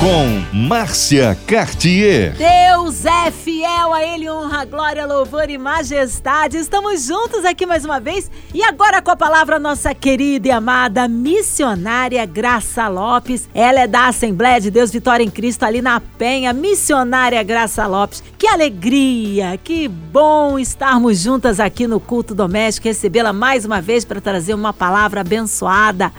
Com 0.00 0.44
Márcia 0.52 1.36
Cartier. 1.46 2.34
Deus 2.36 3.06
é 3.06 3.30
fiel, 3.30 3.94
a 3.94 4.02
Ele 4.02 4.28
honra, 4.28 4.64
glória, 4.64 5.06
louvor 5.06 5.48
e 5.48 5.56
majestade. 5.56 6.58
Estamos 6.58 7.06
juntos 7.06 7.44
aqui 7.44 7.64
mais 7.64 7.84
uma 7.84 8.00
vez 8.00 8.30
e 8.52 8.62
agora 8.62 9.00
com 9.00 9.10
a 9.10 9.16
palavra 9.16 9.58
nossa 9.58 9.94
querida 9.94 10.48
e 10.48 10.50
amada 10.50 11.08
missionária 11.08 12.26
Graça 12.26 12.86
Lopes. 12.88 13.48
Ela 13.54 13.80
é 13.80 13.86
da 13.86 14.08
Assembleia 14.08 14.60
de 14.60 14.70
Deus 14.70 14.90
Vitória 14.90 15.24
em 15.24 15.30
Cristo 15.30 15.62
ali 15.62 15.80
na 15.80 16.00
Penha. 16.00 16.52
Missionária 16.52 17.42
Graça 17.42 17.86
Lopes. 17.86 18.22
Que 18.36 18.46
alegria, 18.46 19.58
que 19.62 19.88
bom 19.88 20.58
estarmos 20.58 21.20
juntas 21.20 21.58
aqui 21.60 21.86
no 21.86 21.98
culto 21.98 22.34
doméstico, 22.34 22.88
recebê-la 22.88 23.32
mais 23.32 23.64
uma 23.64 23.80
vez 23.80 24.04
para 24.04 24.20
trazer 24.20 24.52
uma 24.54 24.72
palavra 24.72 25.22
abençoada. 25.22 26.12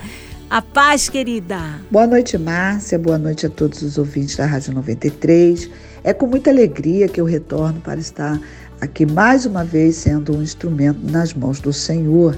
A 0.47 0.61
paz, 0.61 1.09
querida. 1.09 1.81
Boa 1.89 2.05
noite, 2.05 2.37
Márcia. 2.37 2.99
Boa 2.99 3.17
noite 3.17 3.47
a 3.47 3.49
todos 3.49 3.81
os 3.81 3.97
ouvintes 3.97 4.35
da 4.35 4.45
Rádio 4.45 4.75
93. 4.75 5.69
É 6.03 6.13
com 6.13 6.27
muita 6.27 6.51
alegria 6.51 7.07
que 7.07 7.19
eu 7.19 7.25
retorno 7.25 7.81
para 7.81 7.99
estar 7.99 8.39
aqui 8.79 9.07
mais 9.07 9.47
uma 9.47 9.63
vez 9.63 9.95
sendo 9.95 10.37
um 10.37 10.43
instrumento 10.43 10.99
nas 11.03 11.33
mãos 11.33 11.59
do 11.59 11.73
Senhor. 11.73 12.37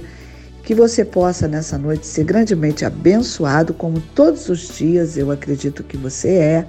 Que 0.63 0.73
você 0.73 1.03
possa 1.03 1.49
nessa 1.49 1.77
noite 1.77 2.07
ser 2.07 2.23
grandemente 2.23 2.85
abençoado, 2.85 3.73
como 3.73 3.99
todos 3.99 4.47
os 4.47 4.69
dias 4.69 5.17
eu 5.17 5.29
acredito 5.29 5.83
que 5.83 5.97
você 5.97 6.29
é, 6.29 6.67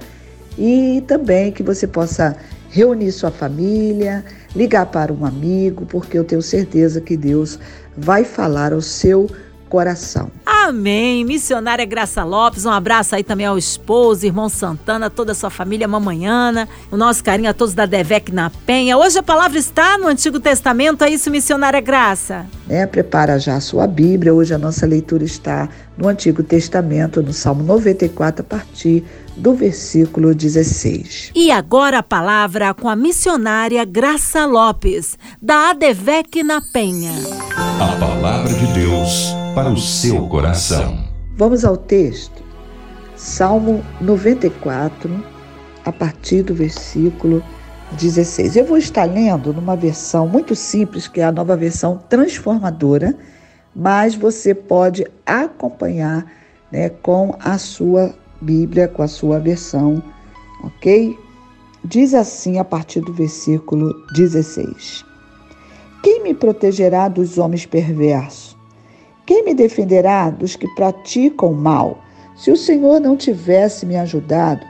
e 0.58 1.04
também 1.06 1.52
que 1.52 1.62
você 1.62 1.86
possa 1.86 2.36
reunir 2.68 3.12
sua 3.12 3.30
família, 3.30 4.24
ligar 4.56 4.86
para 4.86 5.12
um 5.12 5.24
amigo, 5.24 5.86
porque 5.86 6.18
eu 6.18 6.24
tenho 6.24 6.42
certeza 6.42 7.00
que 7.00 7.16
Deus 7.16 7.60
vai 7.96 8.24
falar 8.24 8.72
ao 8.72 8.80
seu 8.80 9.28
coração 9.28 9.47
coração. 9.68 10.30
Amém. 10.44 11.24
Missionária 11.24 11.84
Graça 11.84 12.24
Lopes, 12.24 12.64
um 12.64 12.70
abraço 12.70 13.14
aí 13.14 13.22
também 13.22 13.46
ao 13.46 13.56
esposo, 13.56 14.26
irmão 14.26 14.48
Santana, 14.48 15.08
toda 15.08 15.32
a 15.32 15.34
sua 15.34 15.50
família 15.50 15.86
mamanhana. 15.86 16.68
O 16.90 16.96
nosso 16.96 17.22
carinho 17.22 17.50
a 17.50 17.54
todos 17.54 17.74
da 17.74 17.86
Devec 17.86 18.32
na 18.32 18.50
Penha. 18.66 18.98
Hoje 18.98 19.18
a 19.18 19.22
palavra 19.22 19.58
está 19.58 19.96
no 19.96 20.08
Antigo 20.08 20.40
Testamento, 20.40 21.04
é 21.04 21.10
isso, 21.10 21.30
Missionária 21.30 21.80
Graça? 21.80 22.46
É, 22.68 22.86
prepara 22.86 23.38
já 23.38 23.56
a 23.56 23.60
sua 23.60 23.86
Bíblia. 23.86 24.34
Hoje 24.34 24.54
a 24.54 24.58
nossa 24.58 24.86
leitura 24.86 25.24
está 25.24 25.68
no 25.96 26.08
Antigo 26.08 26.42
Testamento, 26.42 27.22
no 27.22 27.32
Salmo 27.32 27.62
94, 27.62 28.42
a 28.42 28.44
partir 28.44 29.04
do 29.36 29.54
versículo 29.54 30.34
16. 30.34 31.32
E 31.34 31.50
agora 31.50 31.98
a 31.98 32.02
palavra 32.02 32.74
com 32.74 32.88
a 32.88 32.96
missionária 32.96 33.84
Graça 33.84 34.44
Lopes, 34.44 35.16
da 35.40 35.70
Adevec 35.70 36.42
na 36.42 36.60
Penha. 36.60 37.12
A 37.80 37.96
palavra 37.96 38.52
de 38.52 38.66
Deus 38.74 39.37
para 39.54 39.70
o 39.70 39.76
seu 39.76 40.26
coração. 40.28 41.04
Vamos 41.36 41.64
ao 41.64 41.76
texto. 41.76 42.42
Salmo 43.16 43.84
94, 44.00 45.24
a 45.84 45.92
partir 45.92 46.42
do 46.42 46.54
versículo 46.54 47.42
16. 47.92 48.56
Eu 48.56 48.64
vou 48.64 48.78
estar 48.78 49.04
lendo 49.04 49.52
numa 49.52 49.76
versão 49.76 50.28
muito 50.28 50.54
simples, 50.54 51.08
que 51.08 51.20
é 51.20 51.24
a 51.24 51.32
nova 51.32 51.56
versão 51.56 52.00
transformadora, 52.08 53.16
mas 53.74 54.14
você 54.14 54.54
pode 54.54 55.06
acompanhar 55.26 56.26
né, 56.70 56.88
com 56.88 57.36
a 57.40 57.58
sua 57.58 58.14
Bíblia 58.40 58.86
com 58.86 59.02
a 59.02 59.08
sua 59.08 59.40
versão, 59.40 60.02
ok? 60.62 61.18
Diz 61.84 62.14
assim 62.14 62.58
a 62.58 62.64
partir 62.64 63.00
do 63.00 63.12
versículo 63.12 63.92
16: 64.14 65.04
Quem 66.02 66.22
me 66.22 66.34
protegerá 66.34 67.08
dos 67.08 67.36
homens 67.36 67.66
perversos? 67.66 68.47
Quem 69.28 69.44
me 69.44 69.52
defenderá 69.52 70.30
dos 70.30 70.56
que 70.56 70.66
praticam 70.68 71.52
mal? 71.52 72.02
Se 72.34 72.50
o 72.50 72.56
Senhor 72.56 72.98
não 72.98 73.14
tivesse 73.14 73.84
me 73.84 73.94
ajudado, 73.94 74.64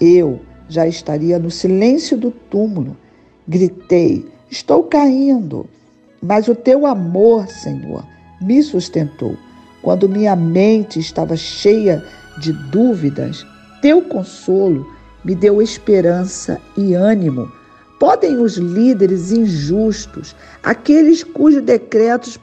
eu 0.00 0.38
já 0.68 0.86
estaria 0.86 1.40
no 1.40 1.50
silêncio 1.50 2.16
do 2.16 2.30
túmulo. 2.30 2.96
Gritei: 3.48 4.24
Estou 4.48 4.84
caindo. 4.84 5.66
Mas 6.22 6.46
o 6.46 6.54
teu 6.54 6.86
amor, 6.86 7.48
Senhor, 7.48 8.04
me 8.40 8.62
sustentou. 8.62 9.34
Quando 9.82 10.08
minha 10.08 10.36
mente 10.36 11.00
estava 11.00 11.36
cheia 11.36 12.00
de 12.38 12.52
dúvidas, 12.52 13.44
teu 13.82 14.02
consolo 14.02 14.86
me 15.24 15.34
deu 15.34 15.60
esperança 15.60 16.60
e 16.76 16.94
ânimo. 16.94 17.50
Podem 17.98 18.38
os 18.38 18.56
líderes 18.56 19.32
injustos, 19.32 20.36
aqueles 20.62 21.24
cujos 21.24 21.62
decretos 21.62 22.38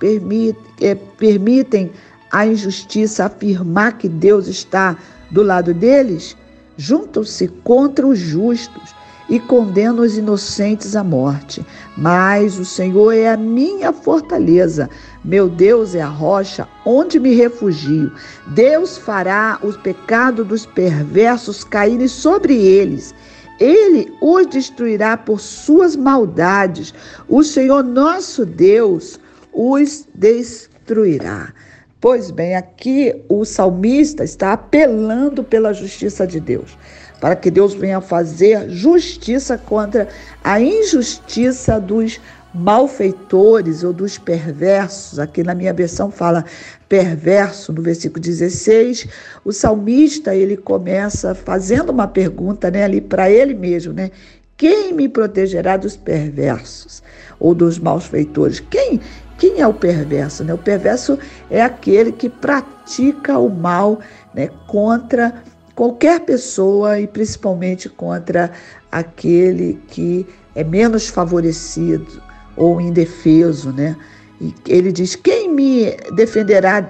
é, 0.82 0.96
permitem 1.18 1.92
a 2.32 2.48
injustiça, 2.48 3.26
afirmar 3.26 3.98
que 4.00 4.10
Deus 4.10 4.48
está 4.48 4.98
do 5.30 5.44
lado 5.44 5.72
deles? 5.72 6.36
Juntam-se 6.76 7.48
contra 7.64 8.08
os 8.08 8.18
justos 8.18 8.96
e 9.30 9.40
condenam 9.40 10.04
os 10.04 10.18
inocentes 10.18 10.96
à 10.96 11.04
morte. 11.04 11.64
Mas 11.96 12.58
o 12.58 12.66
Senhor 12.66 13.12
é 13.12 13.30
a 13.30 13.38
minha 13.38 13.94
fortaleza, 13.94 14.90
meu 15.24 15.48
Deus 15.48 15.94
é 15.94 16.02
a 16.02 16.08
rocha 16.08 16.68
onde 16.86 17.20
me 17.20 17.36
refugio. 17.36 18.12
Deus 18.48 18.98
fará 18.98 19.60
os 19.62 19.78
pecados 19.78 20.46
dos 20.48 20.66
perversos 20.66 21.64
caírem 21.64 22.08
sobre 22.08 22.56
eles. 22.56 23.14
Ele 23.60 24.14
os 24.22 24.48
destruirá 24.48 25.16
por 25.16 25.40
suas 25.40 25.96
maldades. 25.96 26.94
O 27.28 27.44
Senhor 27.44 27.84
nosso 27.84 28.46
Deus 28.46 29.20
os 29.52 30.08
destruirá. 30.14 31.54
Pois 32.02 32.32
bem, 32.32 32.56
aqui 32.56 33.16
o 33.30 33.46
salmista 33.46 34.24
está 34.24 34.52
apelando 34.52 35.44
pela 35.44 35.72
justiça 35.72 36.28
de 36.28 36.40
Deus, 36.40 36.78
para 37.22 37.36
que 37.36 37.50
Deus 37.50 37.74
venha 37.74 38.02
fazer 38.02 38.70
justiça 38.70 39.58
contra 39.58 40.10
a 40.44 40.60
injustiça 40.60 41.80
dos 41.80 42.20
malfeitores 42.54 43.84
ou 43.84 43.92
dos 43.92 44.18
perversos. 44.18 45.20
Aqui 45.20 45.44
na 45.44 45.56
minha 45.56 45.74
versão 45.74 46.12
fala 46.12 46.46
perverso 46.88 47.74
no 47.74 47.82
versículo 47.82 48.22
16. 48.22 49.08
O 49.44 49.52
salmista, 49.52 50.36
ele 50.36 50.56
começa 50.56 51.34
fazendo 51.34 51.92
uma 51.92 52.08
pergunta, 52.08 52.70
né, 52.70 52.84
ali 52.84 53.02
para 53.02 53.30
ele 53.30 53.54
mesmo, 53.54 53.94
né? 53.94 54.12
Quem 54.56 54.94
me 54.94 55.10
protegerá 55.10 55.78
dos 55.78 55.98
perversos 55.98 57.02
ou 57.40 57.56
dos 57.56 57.80
malfeitores? 57.80 58.60
Quem 58.60 59.02
quem 59.38 59.60
é 59.60 59.68
o 59.68 59.74
perverso? 59.74 60.44
Né? 60.44 60.54
O 60.54 60.58
perverso 60.58 61.18
é 61.50 61.62
aquele 61.62 62.12
que 62.12 62.30
pratica 62.30 63.38
o 63.38 63.50
mal 63.50 64.00
né, 64.34 64.50
contra 64.68 65.34
qualquer 65.76 66.22
pessoa 66.22 67.00
e 67.00 67.08
principalmente 67.08 67.90
contra 67.90 68.52
aquele 68.92 69.82
que 69.88 70.26
é 70.56 70.64
menos 70.64 71.10
favorecido, 71.10 72.22
ou 72.56 72.80
indefeso, 72.80 73.72
né? 73.72 73.96
E 74.40 74.54
ele 74.68 74.92
diz: 74.92 75.16
quem 75.16 75.50
me 75.50 75.96
defenderá 76.16 76.82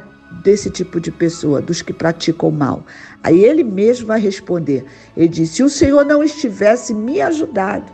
desse 0.43 0.69
tipo 0.69 0.99
de 0.99 1.11
pessoa, 1.11 1.61
dos 1.61 1.81
que 1.81 1.93
praticam 1.93 2.51
mal? 2.51 2.85
Aí 3.23 3.43
ele 3.43 3.63
mesmo 3.63 4.07
vai 4.07 4.19
responder: 4.19 4.85
ele 5.15 5.27
diz: 5.27 5.49
se 5.51 5.63
o 5.63 5.69
Senhor 5.69 6.05
não 6.05 6.23
estivesse 6.23 6.93
me 6.93 7.21
ajudado. 7.21 7.91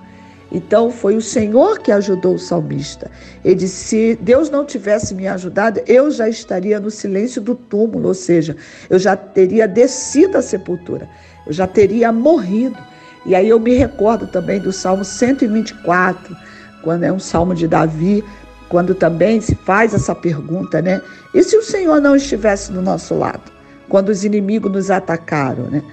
Então 0.52 0.90
foi 0.90 1.16
o 1.16 1.22
Senhor 1.22 1.78
que 1.78 1.92
ajudou 1.92 2.34
o 2.34 2.40
salmista. 2.40 3.12
Ele 3.46 3.56
disse: 3.56 3.86
se 3.86 4.20
Deus 4.20 4.50
não 4.50 4.66
tivesse 4.66 5.14
me 5.14 5.28
ajudado, 5.28 5.80
eu 5.86 6.10
já 6.10 6.28
estaria 6.28 6.80
no 6.80 6.90
silêncio 6.90 7.40
do 7.40 7.54
túmulo, 7.54 8.08
ou 8.08 8.14
seja, 8.16 8.58
eu 8.90 8.98
já 8.98 9.16
teria 9.16 9.68
descido 9.68 10.38
à 10.38 10.42
sepultura, 10.42 11.08
eu 11.46 11.54
já 11.54 11.68
teria 11.68 12.12
morrido. 12.12 12.78
E 13.26 13.36
aí 13.36 13.50
eu 13.50 13.60
me 13.60 13.76
recordo 13.76 14.26
também 14.26 14.60
do 14.60 14.72
Salmo 14.72 15.04
124 15.04 16.36
quando 16.84 17.04
é 17.04 17.12
um 17.12 17.20
salmo 17.20 17.54
de 17.54 17.68
Davi, 17.68 18.24
quando 18.70 18.94
também 18.94 19.42
se 19.42 19.56
faz 19.56 19.94
essa 19.94 20.14
pergunta, 20.14 20.82
né? 20.82 21.02
E 21.34 21.44
se 21.44 21.58
o 21.58 21.64
Senhor 21.64 22.00
não 22.00 22.16
estivesse 22.16 22.72
do 22.72 22.82
nosso 22.82 23.16
lado, 23.16 23.52
quando 23.90 24.10
os 24.10 24.24
inimigos 24.24 24.72
nos 24.72 24.92
atacaram, 24.92 25.66
né? 25.66 25.84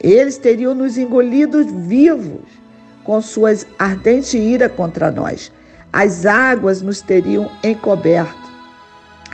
Eles 0.00 0.38
teriam 0.38 0.74
nos 0.74 0.98
engolido 0.98 1.64
vivos 1.86 2.40
com 3.04 3.20
suas 3.20 3.66
ardentes 3.78 4.34
ira 4.34 4.68
contra 4.68 5.10
nós. 5.10 5.52
As 5.92 6.24
águas 6.24 6.80
nos 6.80 7.00
teriam 7.02 7.50
encoberto, 7.62 8.50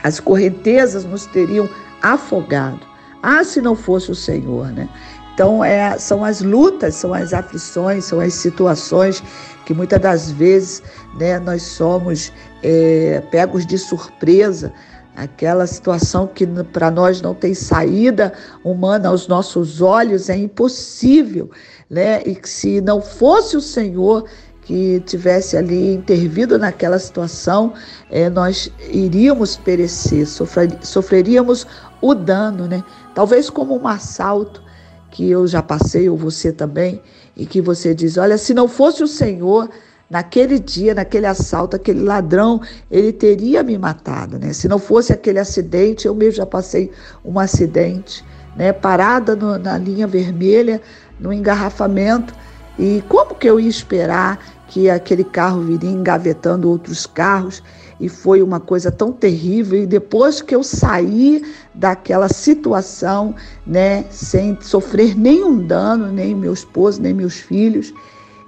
as 0.03 0.19
correntezas 0.19 1.05
nos 1.05 1.25
teriam 1.25 1.69
afogado. 2.01 2.81
Ah, 3.23 3.43
se 3.43 3.61
não 3.61 3.75
fosse 3.75 4.11
o 4.11 4.15
Senhor, 4.15 4.67
né? 4.67 4.89
Então, 5.33 5.63
é, 5.63 5.97
são 5.97 6.23
as 6.25 6.41
lutas, 6.41 6.95
são 6.95 7.13
as 7.13 7.33
aflições, 7.33 8.03
são 8.03 8.19
as 8.19 8.33
situações 8.33 9.23
que 9.69 9.73
muitas 9.75 10.01
das 10.01 10.31
vezes 10.31 10.81
né, 11.19 11.37
nós 11.37 11.61
somos 11.61 12.33
é, 12.63 13.21
pegos 13.29 13.67
de 13.67 13.77
surpresa, 13.77 14.73
aquela 15.15 15.67
situação 15.67 16.25
que 16.25 16.47
para 16.73 16.89
nós 16.89 17.21
não 17.21 17.35
tem 17.35 17.53
saída 17.53 18.33
humana 18.63 19.09
aos 19.09 19.27
nossos 19.27 19.79
olhos, 19.79 20.27
é 20.27 20.35
impossível, 20.35 21.51
né? 21.87 22.23
E 22.25 22.33
que 22.33 22.49
se 22.49 22.81
não 22.81 22.99
fosse 22.99 23.55
o 23.55 23.61
Senhor 23.61 24.25
que 24.63 25.03
tivesse 25.05 25.55
ali 25.55 25.93
intervido 25.93 26.57
naquela 26.57 26.97
situação, 26.97 27.71
é, 28.09 28.27
nós 28.27 28.71
iríamos 28.91 29.55
perecer, 29.55 30.25
sofrer, 30.25 30.75
sofreríamos 30.81 31.67
o 32.01 32.15
dano, 32.15 32.65
né? 32.65 32.83
Talvez 33.13 33.51
como 33.51 33.79
um 33.79 33.87
assalto 33.87 34.63
que 35.11 35.29
eu 35.29 35.45
já 35.47 35.61
passei, 35.61 36.09
ou 36.09 36.17
você 36.17 36.51
também, 36.51 37.01
e 37.39 37.45
que 37.45 37.61
você 37.61 37.95
diz: 37.95 38.17
olha, 38.17 38.37
se 38.37 38.53
não 38.53 38.67
fosse 38.67 39.01
o 39.01 39.07
Senhor, 39.07 39.69
naquele 40.09 40.59
dia, 40.59 40.93
naquele 40.93 41.25
assalto, 41.25 41.77
aquele 41.77 42.01
ladrão, 42.01 42.61
ele 42.91 43.13
teria 43.13 43.63
me 43.63 43.77
matado, 43.77 44.37
né? 44.37 44.51
Se 44.51 44.67
não 44.67 44.77
fosse 44.77 45.13
aquele 45.13 45.39
acidente, 45.39 46.05
eu 46.05 46.13
mesmo 46.13 46.33
já 46.33 46.45
passei 46.45 46.91
um 47.23 47.39
acidente, 47.39 48.25
né? 48.57 48.73
Parada 48.73 49.37
no, 49.37 49.57
na 49.57 49.77
linha 49.77 50.05
vermelha, 50.05 50.81
no 51.17 51.31
engarrafamento. 51.31 52.33
E 52.77 53.01
como 53.07 53.33
que 53.33 53.49
eu 53.49 53.57
ia 53.57 53.69
esperar 53.69 54.39
que 54.67 54.89
aquele 54.89 55.23
carro 55.23 55.61
viria 55.61 55.89
engavetando 55.89 56.69
outros 56.69 57.05
carros? 57.05 57.63
E 57.99 58.07
foi 58.07 58.41
uma 58.41 58.59
coisa 58.59 58.91
tão 58.91 59.11
terrível. 59.11 59.83
E 59.83 59.85
depois 59.85 60.41
que 60.41 60.55
eu 60.55 60.63
saí 60.63 61.43
daquela 61.73 62.29
situação, 62.29 63.35
né, 63.65 64.05
sem 64.09 64.57
sofrer 64.61 65.17
nenhum 65.17 65.65
dano, 65.65 66.11
nem 66.11 66.33
meu 66.33 66.53
esposo, 66.53 67.01
nem 67.01 67.13
meus 67.13 67.35
filhos, 67.35 67.93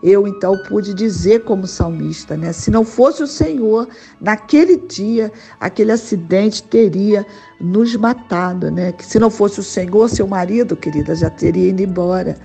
eu 0.03 0.27
então 0.27 0.57
pude 0.67 0.93
dizer 0.93 1.43
como 1.43 1.67
salmista, 1.67 2.35
né? 2.35 2.51
Se 2.51 2.71
não 2.71 2.83
fosse 2.83 3.21
o 3.21 3.27
Senhor, 3.27 3.87
naquele 4.19 4.77
dia, 4.77 5.31
aquele 5.59 5.91
acidente 5.91 6.63
teria 6.63 7.25
nos 7.59 7.95
matado, 7.95 8.71
né? 8.71 8.91
Que 8.91 9.05
se 9.05 9.19
não 9.19 9.29
fosse 9.29 9.59
o 9.59 9.63
Senhor, 9.63 10.09
seu 10.09 10.25
marido, 10.25 10.75
querida, 10.75 11.13
já 11.13 11.29
teria 11.29 11.69
ido 11.69 11.83
embora. 11.83 12.35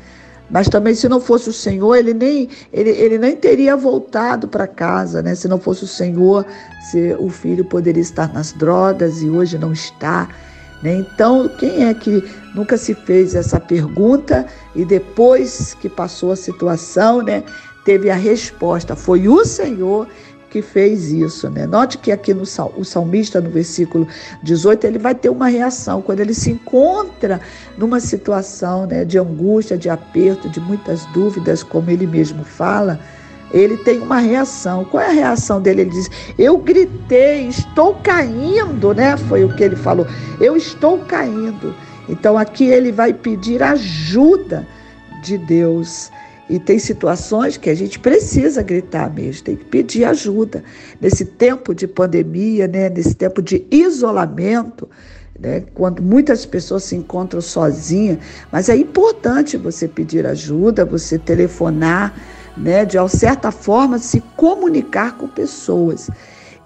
Mas 0.49 0.69
também, 0.69 0.95
se 0.95 1.09
não 1.09 1.21
fosse 1.21 1.49
o 1.49 1.53
Senhor, 1.53 1.97
ele 1.97 2.15
nem, 2.15 2.49
ele, 2.73 2.91
ele 2.91 3.19
nem 3.19 3.35
teria 3.37 3.77
voltado 3.77 4.47
para 4.47 4.67
casa, 4.67 5.23
né? 5.23 5.35
Se 5.35 5.49
não 5.49 5.59
fosse 5.59 5.85
o 5.85 5.89
Senhor, 5.89 6.47
se 6.91 7.17
o 7.19 7.29
filho 7.29 7.65
poderia 7.65 8.03
estar 8.03 8.33
nas 8.33 8.53
drogas 8.53 9.23
e 9.23 9.29
hoje 9.29 9.59
não 9.59 9.73
está. 9.73 10.29
Né? 10.83 10.95
Então, 10.95 11.49
quem 11.59 11.85
é 11.85 11.95
que 11.95 12.23
nunca 12.55 12.77
se 12.77 12.95
fez 12.95 13.35
essa 13.35 13.59
pergunta 13.59 14.47
e 14.75 14.85
depois 14.85 15.75
que 15.75 15.89
passou 15.89 16.33
a 16.33 16.37
situação, 16.37 17.23
né, 17.23 17.43
teve 17.85 18.09
a 18.11 18.15
resposta? 18.15 18.95
Foi 18.95 19.27
o 19.27 19.45
Senhor 19.45 20.07
que 20.57 20.63
fez 20.63 21.13
isso, 21.13 21.51
né? 21.51 21.67
Note 21.67 21.99
que 21.99 22.11
aqui 22.11 22.33
no 22.33 22.45
o 22.77 22.85
salmista 22.85 23.43
no 23.43 23.51
versículo 23.51 24.09
18, 24.43 24.87
ele 24.87 24.99
vai 24.99 25.15
ter 25.15 25.29
uma 25.29 25.49
reação 25.49 26.01
quando 26.01 26.21
ele 26.21 26.33
se 26.33 26.51
encontra 26.51 27.43
numa 27.77 28.01
situação, 28.01 28.87
né, 28.87 29.05
de 29.05 29.19
angústia, 29.19 29.77
de 29.77 29.91
aperto, 29.91 30.49
de 30.49 30.59
muitas 30.59 31.05
dúvidas, 31.13 31.63
como 31.63 31.91
ele 31.91 32.07
mesmo 32.07 32.43
fala, 32.43 32.99
ele 33.53 33.77
tem 33.77 34.01
uma 34.01 34.19
reação. 34.19 34.83
Qual 34.87 35.03
é 35.03 35.09
a 35.09 35.13
reação 35.13 35.61
dele? 35.61 35.83
Ele 35.83 35.91
diz: 35.91 36.11
Eu 36.39 36.57
gritei, 36.57 37.47
estou 37.49 37.95
caindo, 37.97 38.95
né? 38.95 39.15
Foi 39.19 39.45
o 39.45 39.55
que 39.55 39.63
ele 39.63 39.77
falou. 39.77 40.07
Eu 40.41 40.57
estou 40.57 41.01
caindo. 41.01 41.75
Então 42.09 42.39
aqui 42.39 42.65
ele 42.65 42.91
vai 42.91 43.13
pedir 43.13 43.63
ajuda 43.63 44.67
de 45.23 45.37
Deus. 45.37 46.11
E 46.49 46.61
tem 46.61 46.79
situações 46.79 47.57
que 47.57 47.69
a 47.69 47.75
gente 47.75 47.99
precisa 47.99 48.63
gritar 48.63 49.13
mesmo, 49.13 49.45
tem 49.45 49.57
que 49.57 49.65
pedir 49.65 50.05
ajuda. 50.05 50.63
Nesse 51.01 51.25
tempo 51.25 51.75
de 51.75 51.89
pandemia, 51.89 52.69
né, 52.69 52.89
nesse 52.89 53.15
tempo 53.17 53.43
de 53.43 53.67
isolamento, 53.71 54.89
né, 55.39 55.65
quando 55.75 56.01
muitas 56.01 56.47
pessoas 56.47 56.85
se 56.85 56.95
encontram 56.95 57.41
sozinhas, 57.41 58.19
mas 58.53 58.69
é 58.69 58.77
importante 58.77 59.57
você 59.57 59.89
pedir 59.89 60.25
ajuda, 60.25 60.85
você 60.85 61.19
telefonar, 61.19 62.15
né, 62.57 62.85
de 62.85 62.97
certa 63.09 63.51
forma 63.51 63.99
se 63.99 64.21
comunicar 64.37 65.19
com 65.19 65.27
pessoas 65.27 66.09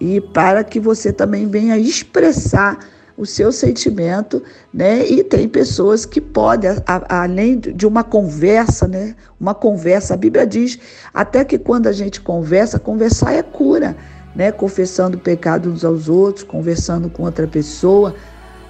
e 0.01 0.21
para 0.21 0.63
que 0.63 0.81
você 0.81 1.13
também 1.13 1.47
venha 1.47 1.79
expressar 1.79 2.79
o 3.21 3.27
seu 3.27 3.53
sentimento, 3.53 4.43
né? 4.73 5.07
E 5.07 5.23
tem 5.23 5.47
pessoas 5.47 6.07
que 6.07 6.23
podem, 6.23 6.71
além 7.07 7.61
de 7.61 7.87
uma 7.87 8.03
conversa, 8.03 8.89
né? 8.89 9.15
Uma 9.39 9.55
conversa, 9.55 10.15
a 10.15 10.17
Bíblia 10.17 10.47
diz 10.47 10.79
até 11.13 11.45
que 11.45 11.59
quando 11.59 11.87
a 11.87 11.93
gente 11.93 12.19
conversa, 12.19 12.79
conversar 12.79 13.35
é 13.35 13.43
cura, 13.43 13.95
né? 14.35 14.51
Confessando 14.51 15.19
o 15.19 15.21
pecado 15.21 15.71
uns 15.71 15.85
aos 15.85 16.09
outros, 16.09 16.45
conversando 16.45 17.11
com 17.11 17.25
outra 17.25 17.47
pessoa, 17.47 18.15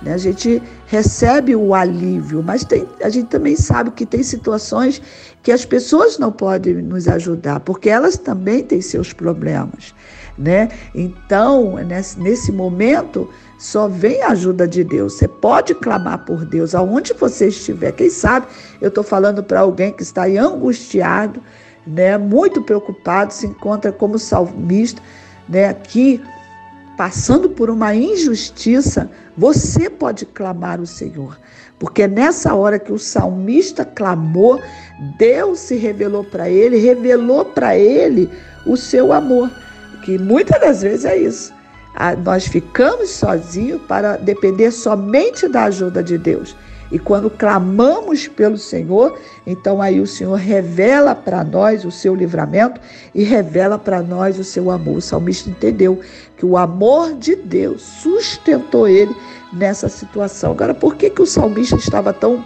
né? 0.02 0.14
A 0.14 0.18
gente 0.18 0.60
recebe 0.86 1.54
o 1.54 1.72
alívio, 1.72 2.42
mas 2.42 2.64
tem, 2.64 2.84
a 3.04 3.08
gente 3.08 3.28
também 3.28 3.54
sabe 3.54 3.92
que 3.92 4.04
tem 4.04 4.24
situações 4.24 5.00
que 5.44 5.52
as 5.52 5.64
pessoas 5.64 6.18
não 6.18 6.32
podem 6.32 6.74
nos 6.74 7.06
ajudar, 7.06 7.60
porque 7.60 7.88
elas 7.88 8.18
também 8.18 8.64
têm 8.64 8.80
seus 8.80 9.12
problemas. 9.12 9.94
Né? 10.36 10.70
Então, 10.94 11.76
nesse 12.16 12.50
momento, 12.50 13.28
só 13.60 13.86
vem 13.86 14.22
a 14.22 14.28
ajuda 14.28 14.66
de 14.66 14.82
Deus. 14.82 15.12
Você 15.12 15.28
pode 15.28 15.74
clamar 15.74 16.24
por 16.24 16.46
Deus 16.46 16.74
aonde 16.74 17.12
você 17.12 17.48
estiver. 17.48 17.92
Quem 17.92 18.08
sabe 18.08 18.46
eu 18.80 18.88
estou 18.88 19.04
falando 19.04 19.44
para 19.44 19.60
alguém 19.60 19.92
que 19.92 20.02
está 20.02 20.22
aí 20.22 20.38
angustiado, 20.38 21.42
né? 21.86 22.16
muito 22.16 22.62
preocupado, 22.62 23.34
se 23.34 23.46
encontra 23.46 23.92
como 23.92 24.18
salmista, 24.18 25.02
né? 25.46 25.68
aqui 25.68 26.22
passando 26.96 27.50
por 27.50 27.68
uma 27.68 27.94
injustiça, 27.94 29.10
você 29.36 29.90
pode 29.90 30.24
clamar 30.24 30.80
o 30.80 30.86
Senhor. 30.86 31.38
Porque 31.78 32.08
nessa 32.08 32.54
hora 32.54 32.78
que 32.78 32.92
o 32.92 32.98
salmista 32.98 33.84
clamou, 33.84 34.58
Deus 35.18 35.60
se 35.60 35.76
revelou 35.76 36.24
para 36.24 36.48
ele, 36.48 36.78
revelou 36.78 37.44
para 37.44 37.76
ele 37.76 38.30
o 38.64 38.74
seu 38.74 39.12
amor. 39.12 39.50
Que 40.02 40.16
muitas 40.16 40.58
das 40.62 40.80
vezes 40.80 41.04
é 41.04 41.18
isso. 41.18 41.59
Nós 42.24 42.46
ficamos 42.46 43.10
sozinhos 43.10 43.80
para 43.86 44.16
depender 44.16 44.70
somente 44.70 45.46
da 45.48 45.64
ajuda 45.64 46.02
de 46.02 46.16
Deus. 46.16 46.56
E 46.90 46.98
quando 46.98 47.30
clamamos 47.30 48.26
pelo 48.26 48.58
Senhor, 48.58 49.16
então 49.46 49.80
aí 49.80 50.00
o 50.00 50.06
Senhor 50.06 50.34
revela 50.34 51.14
para 51.14 51.44
nós 51.44 51.84
o 51.84 51.90
seu 51.90 52.14
livramento 52.14 52.80
e 53.14 53.22
revela 53.22 53.78
para 53.78 54.02
nós 54.02 54.38
o 54.38 54.44
seu 54.44 54.70
amor. 54.70 54.96
O 54.96 55.00
salmista 55.00 55.48
entendeu 55.48 56.00
que 56.36 56.44
o 56.44 56.56
amor 56.56 57.14
de 57.14 57.36
Deus 57.36 57.82
sustentou 57.82 58.88
ele 58.88 59.14
nessa 59.52 59.88
situação. 59.88 60.50
Agora, 60.50 60.74
por 60.74 60.96
que, 60.96 61.10
que 61.10 61.22
o 61.22 61.26
salmista 61.26 61.76
estava 61.76 62.12
tão 62.12 62.44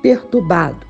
perturbado? 0.00 0.86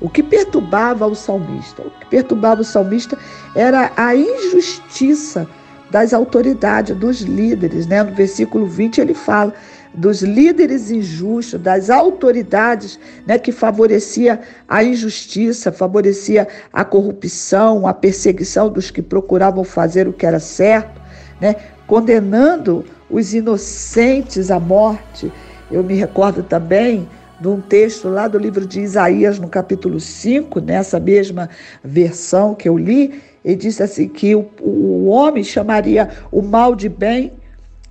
O 0.00 0.08
que 0.08 0.22
perturbava 0.22 1.06
o 1.06 1.14
salmista? 1.14 1.82
O 1.82 1.90
que 1.90 2.06
perturbava 2.06 2.60
o 2.60 2.64
salmista 2.64 3.18
era 3.54 3.90
a 3.96 4.14
injustiça 4.14 5.48
das 5.90 6.12
autoridades, 6.12 6.96
dos 6.96 7.20
líderes. 7.20 7.86
Né? 7.86 8.02
No 8.02 8.14
versículo 8.14 8.66
20 8.66 9.00
ele 9.00 9.14
fala 9.14 9.54
dos 9.96 10.20
líderes 10.22 10.90
injustos, 10.90 11.58
das 11.60 11.88
autoridades 11.88 13.00
né, 13.26 13.38
que 13.38 13.50
favorecia 13.50 14.40
a 14.68 14.84
injustiça, 14.84 15.72
favorecia 15.72 16.46
a 16.72 16.84
corrupção, 16.84 17.86
a 17.86 17.94
perseguição 17.94 18.68
dos 18.68 18.90
que 18.90 19.00
procuravam 19.00 19.64
fazer 19.64 20.06
o 20.06 20.12
que 20.12 20.26
era 20.26 20.38
certo, 20.38 21.00
né, 21.40 21.56
condenando 21.86 22.84
os 23.08 23.32
inocentes 23.32 24.50
à 24.50 24.60
morte. 24.60 25.32
Eu 25.70 25.82
me 25.82 25.94
recordo 25.94 26.42
também 26.42 27.08
de 27.40 27.48
um 27.48 27.60
texto 27.60 28.08
lá 28.08 28.28
do 28.28 28.38
livro 28.38 28.66
de 28.66 28.80
Isaías, 28.80 29.38
no 29.38 29.48
capítulo 29.48 30.00
5, 30.00 30.60
nessa 30.60 30.98
mesma 30.98 31.48
versão 31.82 32.54
que 32.54 32.68
eu 32.68 32.76
li, 32.76 33.20
ele 33.46 33.54
disse 33.54 33.80
assim 33.80 34.08
que 34.08 34.34
o, 34.34 34.50
o 34.60 35.06
homem 35.06 35.44
chamaria 35.44 36.08
o 36.32 36.42
mal 36.42 36.74
de 36.74 36.88
bem 36.88 37.32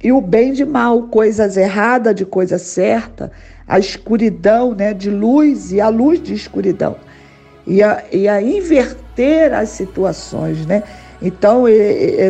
e 0.04 0.12
o 0.12 0.20
bem 0.20 0.52
de 0.52 0.66
mal, 0.66 1.04
coisas 1.04 1.56
erradas 1.56 2.14
de 2.14 2.26
coisa 2.26 2.58
certa, 2.58 3.32
a 3.66 3.80
escuridão 3.80 4.76
né, 4.76 4.94
de 4.94 5.10
luz 5.10 5.72
e 5.72 5.80
a 5.80 5.88
luz 5.88 6.22
de 6.22 6.34
escuridão. 6.34 6.98
E 7.66 7.82
a, 7.82 8.04
e 8.12 8.28
a 8.28 8.42
inverter 8.42 9.54
as 9.54 9.70
situações, 9.70 10.66
né? 10.66 10.84
Então, 11.22 11.64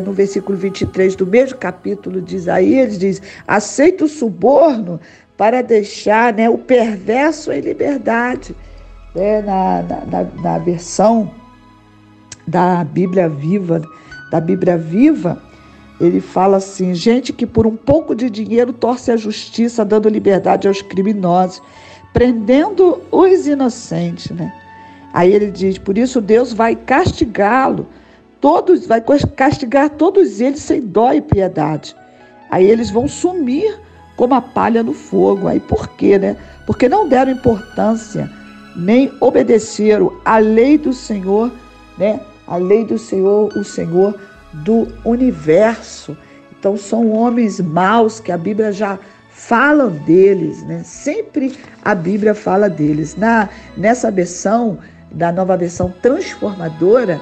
no 0.05 0.13
versículo 0.13 0.55
23 0.55 1.15
do 1.15 1.25
mesmo 1.25 1.57
capítulo 1.57 2.21
de 2.21 2.35
Isaías, 2.35 2.89
ele 2.89 2.97
diz: 2.97 3.21
aceita 3.45 4.05
o 4.05 4.07
suborno 4.07 5.01
para 5.35 5.63
deixar 5.63 6.31
né, 6.31 6.47
o 6.47 6.57
perverso 6.57 7.51
em 7.51 7.59
liberdade. 7.59 8.55
Né, 9.13 9.41
na, 9.41 9.81
na, 9.81 10.23
na 10.41 10.57
versão 10.59 11.31
da 12.47 12.83
Bíblia 12.83 13.27
Viva, 13.27 13.81
da 14.31 14.39
Bíblia 14.39 14.77
Viva, 14.77 15.41
ele 15.99 16.19
fala 16.19 16.57
assim: 16.57 16.93
gente 16.93 17.31
que 17.31 17.45
por 17.45 17.65
um 17.65 17.75
pouco 17.75 18.15
de 18.15 18.29
dinheiro 18.29 18.73
torce 18.73 19.11
a 19.11 19.17
justiça, 19.17 19.85
dando 19.85 20.09
liberdade 20.09 20.67
aos 20.67 20.81
criminosos, 20.81 21.61
prendendo 22.13 23.01
os 23.11 23.47
inocentes, 23.47 24.31
né? 24.31 24.53
Aí 25.13 25.33
ele 25.33 25.51
diz: 25.51 25.77
por 25.77 25.97
isso 25.97 26.19
Deus 26.19 26.51
vai 26.53 26.75
castigá-lo, 26.75 27.87
todos, 28.41 28.85
vai 28.85 29.01
castigar 29.35 29.89
todos 29.91 30.41
eles 30.41 30.59
sem 30.59 30.81
dó 30.81 31.13
e 31.13 31.21
piedade. 31.21 31.95
Aí 32.51 32.69
eles 32.69 32.89
vão 32.89 33.07
sumir 33.07 33.79
como 34.15 34.33
a 34.33 34.41
palha 34.41 34.83
no 34.83 34.93
fogo. 34.93 35.47
Aí 35.47 35.59
por 35.59 35.87
quê, 35.89 36.19
né? 36.19 36.35
Porque 36.65 36.89
não 36.89 37.07
deram 37.07 37.31
importância, 37.31 38.29
nem 38.75 39.11
obedeceram 39.21 40.11
à 40.25 40.37
lei 40.37 40.77
do 40.77 40.91
Senhor, 40.91 41.51
né? 41.97 42.19
A 42.47 42.57
lei 42.57 42.85
do 42.85 42.97
Senhor, 42.97 43.51
o 43.57 43.63
Senhor 43.63 44.19
do 44.53 44.87
universo. 45.03 46.17
Então 46.57 46.77
são 46.77 47.11
homens 47.11 47.59
maus 47.59 48.19
que 48.19 48.31
a 48.31 48.37
Bíblia 48.37 48.71
já 48.71 48.97
fala 49.29 49.89
deles, 49.89 50.63
né? 50.63 50.81
Sempre 50.83 51.57
a 51.83 51.93
Bíblia 51.93 52.33
fala 52.33 52.69
deles. 52.69 53.15
Na 53.15 53.49
nessa 53.75 54.09
versão 54.09 54.79
da 55.11 55.31
nova 55.31 55.57
versão 55.57 55.93
transformadora, 56.01 57.19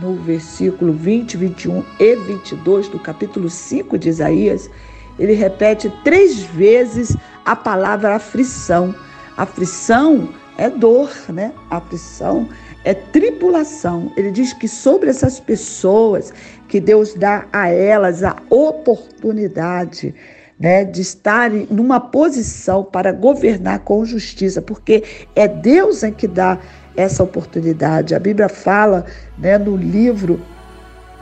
no 0.00 0.14
versículo 0.16 0.92
20, 0.92 1.36
21 1.36 1.84
e 1.98 2.16
22 2.16 2.88
do 2.88 2.98
capítulo 2.98 3.50
5 3.50 3.98
de 3.98 4.08
Isaías, 4.08 4.70
ele 5.18 5.34
repete 5.34 5.92
três 6.02 6.42
vezes 6.42 7.16
a 7.44 7.54
palavra 7.54 8.16
aflição. 8.16 8.94
Aflição 9.36 10.28
é 10.56 10.70
dor, 10.70 11.10
né? 11.28 11.52
Aflição 11.70 12.48
é 12.84 12.94
tribulação. 12.94 14.12
Ele 14.16 14.30
diz 14.30 14.52
que 14.52 14.66
sobre 14.66 15.10
essas 15.10 15.38
pessoas 15.38 16.32
que 16.68 16.80
Deus 16.80 17.14
dá 17.14 17.46
a 17.52 17.68
elas 17.68 18.22
a 18.22 18.36
oportunidade 18.50 20.14
né, 20.58 20.84
de 20.84 21.00
estarem 21.00 21.66
numa 21.70 21.98
posição 21.98 22.84
para 22.84 23.12
governar 23.12 23.80
com 23.80 24.04
justiça, 24.04 24.62
porque 24.62 25.02
é 25.34 25.48
Deus 25.48 26.02
em 26.02 26.12
que 26.12 26.28
dá 26.28 26.58
essa 26.96 27.22
oportunidade. 27.22 28.14
A 28.14 28.18
Bíblia 28.18 28.48
fala 28.48 29.04
né, 29.38 29.58
no 29.58 29.76
livro 29.76 30.40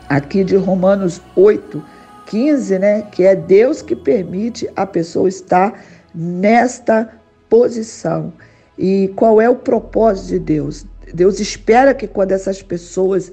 aqui 0.09 0.45
de 0.45 0.57
Romanos 0.57 1.23
8, 1.37 1.83
15, 2.27 2.79
né, 2.79 3.03
que 3.11 3.25
é 3.25 3.35
Deus 3.35 3.81
que 3.81 3.97
permite 3.97 4.69
a 4.77 4.85
pessoa 4.85 5.29
estar 5.29 5.83
nesta 6.15 7.11
posição. 7.49 8.33
E 8.79 9.13
qual 9.17 9.41
é 9.41 9.49
o 9.49 9.57
propósito 9.57 10.29
de 10.29 10.39
Deus? 10.39 10.87
Deus 11.15 11.41
espera 11.41 11.95
que 11.95 12.07
quando 12.07 12.33
essas 12.33 12.63
pessoas 12.63 13.31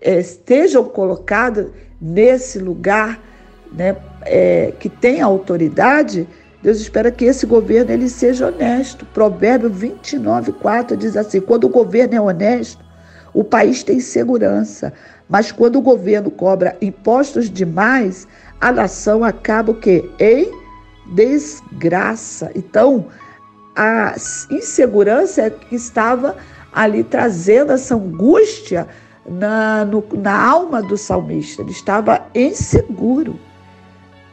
é, 0.00 0.18
estejam 0.18 0.84
colocadas 0.84 1.68
nesse 2.00 2.58
lugar, 2.58 3.20
né, 3.72 3.96
é, 4.22 4.72
que 4.78 4.88
tem 4.88 5.20
autoridade, 5.20 6.26
Deus 6.62 6.80
espera 6.80 7.10
que 7.10 7.24
esse 7.24 7.46
governo 7.46 7.90
ele 7.92 8.08
seja 8.08 8.48
honesto. 8.48 9.06
Provérbio 9.06 9.70
29, 9.70 10.52
4 10.52 10.96
diz 10.96 11.16
assim: 11.16 11.40
quando 11.40 11.64
o 11.64 11.68
governo 11.68 12.14
é 12.14 12.20
honesto, 12.20 12.84
o 13.32 13.44
país 13.44 13.82
tem 13.82 14.00
segurança. 14.00 14.92
Mas 15.28 15.52
quando 15.52 15.76
o 15.76 15.82
governo 15.82 16.30
cobra 16.30 16.76
impostos 16.82 17.48
demais, 17.48 18.26
a 18.60 18.72
nação 18.72 19.22
acaba 19.22 19.70
o 19.72 19.76
quê? 19.76 20.10
Em 20.18 20.50
desgraça. 21.14 22.50
Então, 22.54 23.06
a 23.76 24.14
insegurança 24.50 25.42
é 25.42 25.50
que 25.50 25.76
estava 25.76 26.36
ali 26.72 27.02
trazendo 27.04 27.72
essa 27.72 27.94
angústia 27.94 28.86
na, 29.28 29.84
no, 29.84 30.04
na 30.12 30.48
alma 30.48 30.82
do 30.82 30.96
salmista. 30.96 31.62
Ele 31.62 31.70
estava 31.70 32.26
inseguro. 32.34 33.38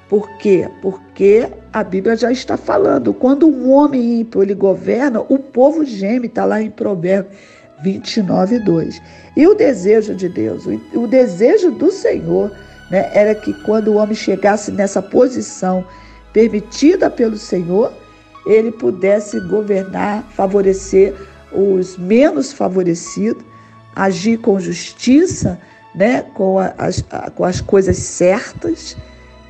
Por 0.10 0.30
quê? 0.38 0.70
Porque 0.82 1.50
a 1.74 1.84
Bíblia 1.84 2.16
já 2.16 2.32
está 2.32 2.56
falando. 2.56 3.14
Quando 3.14 3.48
um 3.48 3.72
homem 3.72 4.22
ímpio 4.22 4.42
ele 4.42 4.54
governa, 4.54 5.20
o 5.22 5.38
povo 5.38 5.84
geme, 5.84 6.28
está 6.28 6.46
lá 6.46 6.62
em 6.62 6.70
Provérbios 6.70 7.36
29, 7.84 8.60
2. 8.60 9.02
E 9.36 9.46
o 9.46 9.54
desejo 9.54 10.16
de 10.16 10.30
Deus, 10.30 10.66
o, 10.66 10.82
o 11.00 11.08
desejo 11.08 11.72
do 11.72 11.92
Senhor, 11.92 12.52
né, 12.90 13.10
era 13.14 13.36
que 13.36 13.54
quando 13.64 13.90
o 13.90 13.96
homem 13.96 14.16
chegasse 14.16 14.72
nessa 14.72 15.02
posição 15.02 15.86
permitida 16.32 17.10
pelo 17.10 17.38
Senhor, 17.38 17.92
ele 18.46 18.72
pudesse 18.72 19.40
governar, 19.42 20.24
favorecer 20.32 21.14
os 21.52 21.98
menos 21.98 22.54
favorecidos, 22.54 23.44
agir 23.96 24.38
com 24.38 24.60
justiça, 24.60 25.60
né, 25.96 26.22
com, 26.34 26.60
as, 26.60 27.04
com 27.36 27.44
as 27.44 27.62
coisas 27.62 27.98
certas 27.98 28.96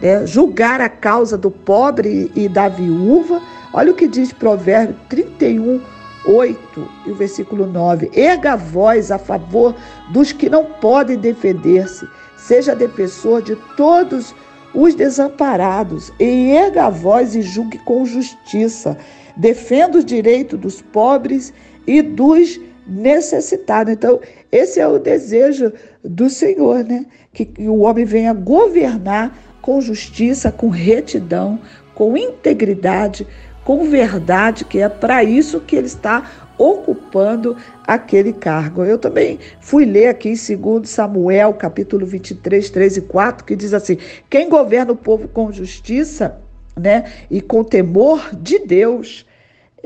né? 0.02 0.26
julgar 0.26 0.82
a 0.82 0.90
causa 0.90 1.38
do 1.38 1.52
pobre 1.52 2.32
e 2.36 2.48
da 2.48 2.70
viúva. 2.70 3.42
Olha 3.74 3.92
o 3.92 3.96
que 3.96 4.08
diz 4.08 4.32
Provérbio 4.32 4.96
31, 5.10 5.82
8 6.26 6.90
e 7.06 7.12
o 7.12 7.16
versículo 7.16 7.66
9: 7.66 8.12
Erga 8.14 8.54
a 8.54 8.56
voz 8.56 9.12
a 9.12 9.18
favor 9.18 9.76
dos 10.12 10.32
que 10.32 10.50
não 10.50 10.66
podem 10.66 11.18
defender-se, 11.18 12.08
seja 12.38 12.76
defensor 12.76 13.42
de 13.42 13.56
todos 13.76 14.34
os 14.74 14.94
desamparados, 14.94 16.12
e 16.20 16.52
erga 16.52 16.86
a 16.86 16.90
voz 16.90 17.36
e 17.36 17.42
julgue 17.42 17.80
com 17.80 18.06
justiça, 18.06 18.98
defenda 19.36 19.98
os 19.98 20.06
direitos 20.06 20.60
dos 20.60 20.82
pobres 20.82 21.54
e 21.88 22.02
dos 22.02 22.60
necessitados. 22.86 23.94
Então, 23.94 24.20
esse 24.52 24.80
é 24.80 24.88
o 24.88 25.00
desejo 25.00 25.74
do 26.04 26.30
Senhor, 26.30 26.84
né? 26.84 27.06
Que 27.34 27.50
o 27.60 27.80
homem 27.80 28.06
venha 28.06 28.34
governar 28.34 29.38
com 29.62 29.82
justiça, 29.82 30.52
com 30.52 30.70
retidão, 30.70 31.60
com 31.96 32.16
integridade, 32.16 33.26
com 33.66 33.90
verdade, 33.90 34.64
que 34.64 34.80
é 34.80 34.88
para 34.88 35.24
isso 35.24 35.60
que 35.60 35.76
ele 35.76 35.88
está 35.88 36.48
ocupando 36.58 37.56
aquele 37.86 38.34
cargo. 38.34 38.84
Eu 38.84 38.98
também 38.98 39.40
fui 39.60 39.86
ler 39.86 40.08
aqui 40.08 40.30
em 40.30 40.58
2 40.58 40.90
Samuel, 40.90 41.54
capítulo 41.54 42.06
23, 42.06 42.70
3 42.70 42.98
e 42.98 43.02
4, 43.02 43.46
que 43.46 43.56
diz 43.56 43.74
assim: 43.74 43.98
quem 44.30 44.48
governa 44.50 44.94
o 44.94 44.96
povo 44.96 45.28
com 45.28 45.52
justiça, 45.52 46.40
né, 46.80 47.12
e 47.30 47.42
com 47.42 47.64
temor 47.64 48.34
de 48.36 48.60
Deus, 48.60 49.26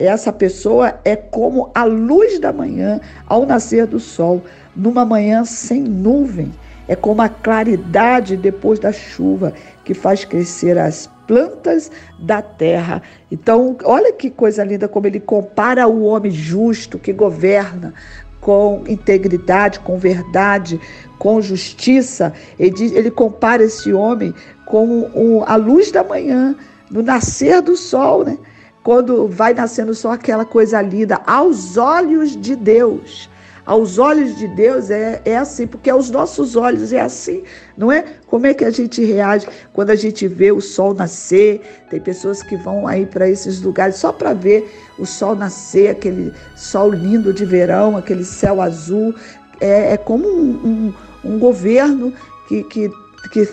essa 0.06 0.32
pessoa 0.32 1.00
é 1.06 1.16
como 1.16 1.70
a 1.74 1.84
luz 1.84 2.40
da 2.40 2.52
manhã 2.52 3.00
ao 3.28 3.46
nascer 3.46 3.86
do 3.86 4.00
sol, 4.00 4.44
numa 4.76 5.06
manhã 5.06 5.44
sem 5.46 5.82
nuvem. 5.82 6.52
É 6.88 6.96
como 6.96 7.22
a 7.22 7.30
claridade 7.30 8.36
depois 8.36 8.80
da 8.80 8.92
chuva 8.92 9.54
que 9.86 9.94
faz 9.94 10.26
crescer 10.26 10.78
as 10.78 11.10
plantas 11.28 11.90
da 12.20 12.42
terra. 12.42 13.02
Então, 13.32 13.78
olha 13.86 14.12
que 14.12 14.30
coisa 14.30 14.64
linda 14.64 14.88
como 14.88 15.08
ele 15.08 15.20
compara 15.20 15.88
o 15.88 16.04
homem 16.04 16.32
justo 16.32 17.00
que 17.00 17.14
governa 17.14 17.94
com 18.42 18.84
integridade, 18.88 19.80
com 19.80 19.98
verdade, 19.98 20.80
com 21.18 21.42
justiça. 21.42 22.34
Ele, 22.60 22.72
diz, 22.72 22.92
ele 22.92 23.12
compara 23.12 23.64
esse 23.64 23.94
homem 23.94 24.34
com 24.66 25.44
a 25.46 25.56
luz 25.56 25.92
da 25.92 26.04
manhã, 26.04 26.56
no 26.90 27.02
nascer 27.02 27.62
do 27.62 27.78
sol, 27.78 28.26
né? 28.26 28.38
Quando 28.84 29.28
vai 29.28 29.54
nascendo 29.54 29.94
só 29.94 30.14
aquela 30.14 30.46
coisa 30.46 30.82
linda 30.82 31.22
aos 31.26 31.78
olhos 31.78 32.36
de 32.36 32.56
Deus 32.56 33.30
aos 33.66 33.98
olhos 33.98 34.36
de 34.38 34.48
Deus 34.48 34.90
é, 34.90 35.22
é 35.24 35.38
assim, 35.38 35.68
porque 35.68 35.90
aos 35.90 36.10
nossos 36.10 36.56
olhos 36.56 36.92
é 36.92 37.00
assim, 37.00 37.44
não 37.78 37.92
é? 37.92 38.04
Como 38.28 38.46
é 38.46 38.54
que 38.54 38.66
a 38.66 38.72
gente 38.72 39.04
reage 39.04 39.48
quando 39.72 39.92
a 39.92 39.96
gente 39.96 40.28
vê 40.28 40.52
o 40.52 40.62
sol 40.62 40.94
nascer? 40.94 41.62
Tem 41.90 42.00
pessoas 42.00 42.42
que 42.42 42.56
vão 42.58 42.88
aí 42.88 43.06
para 43.06 43.30
esses 43.30 43.62
lugares 43.62 43.96
só 43.96 44.12
para 44.12 44.34
ver 44.34 44.70
o 44.98 45.06
sol 45.06 45.36
nascer, 45.36 45.90
aquele 45.90 46.34
sol 46.56 46.90
lindo 46.90 47.34
de 47.34 47.46
verão, 47.46 47.96
aquele 47.96 48.24
céu 48.24 48.62
azul. 48.62 49.14
É, 49.60 49.94
é 49.94 49.98
como 49.98 50.28
um, 50.28 50.94
um, 51.24 51.34
um 51.34 51.40
governo 51.40 52.14
que, 52.48 52.64
que, 52.64 52.90
que 53.32 53.48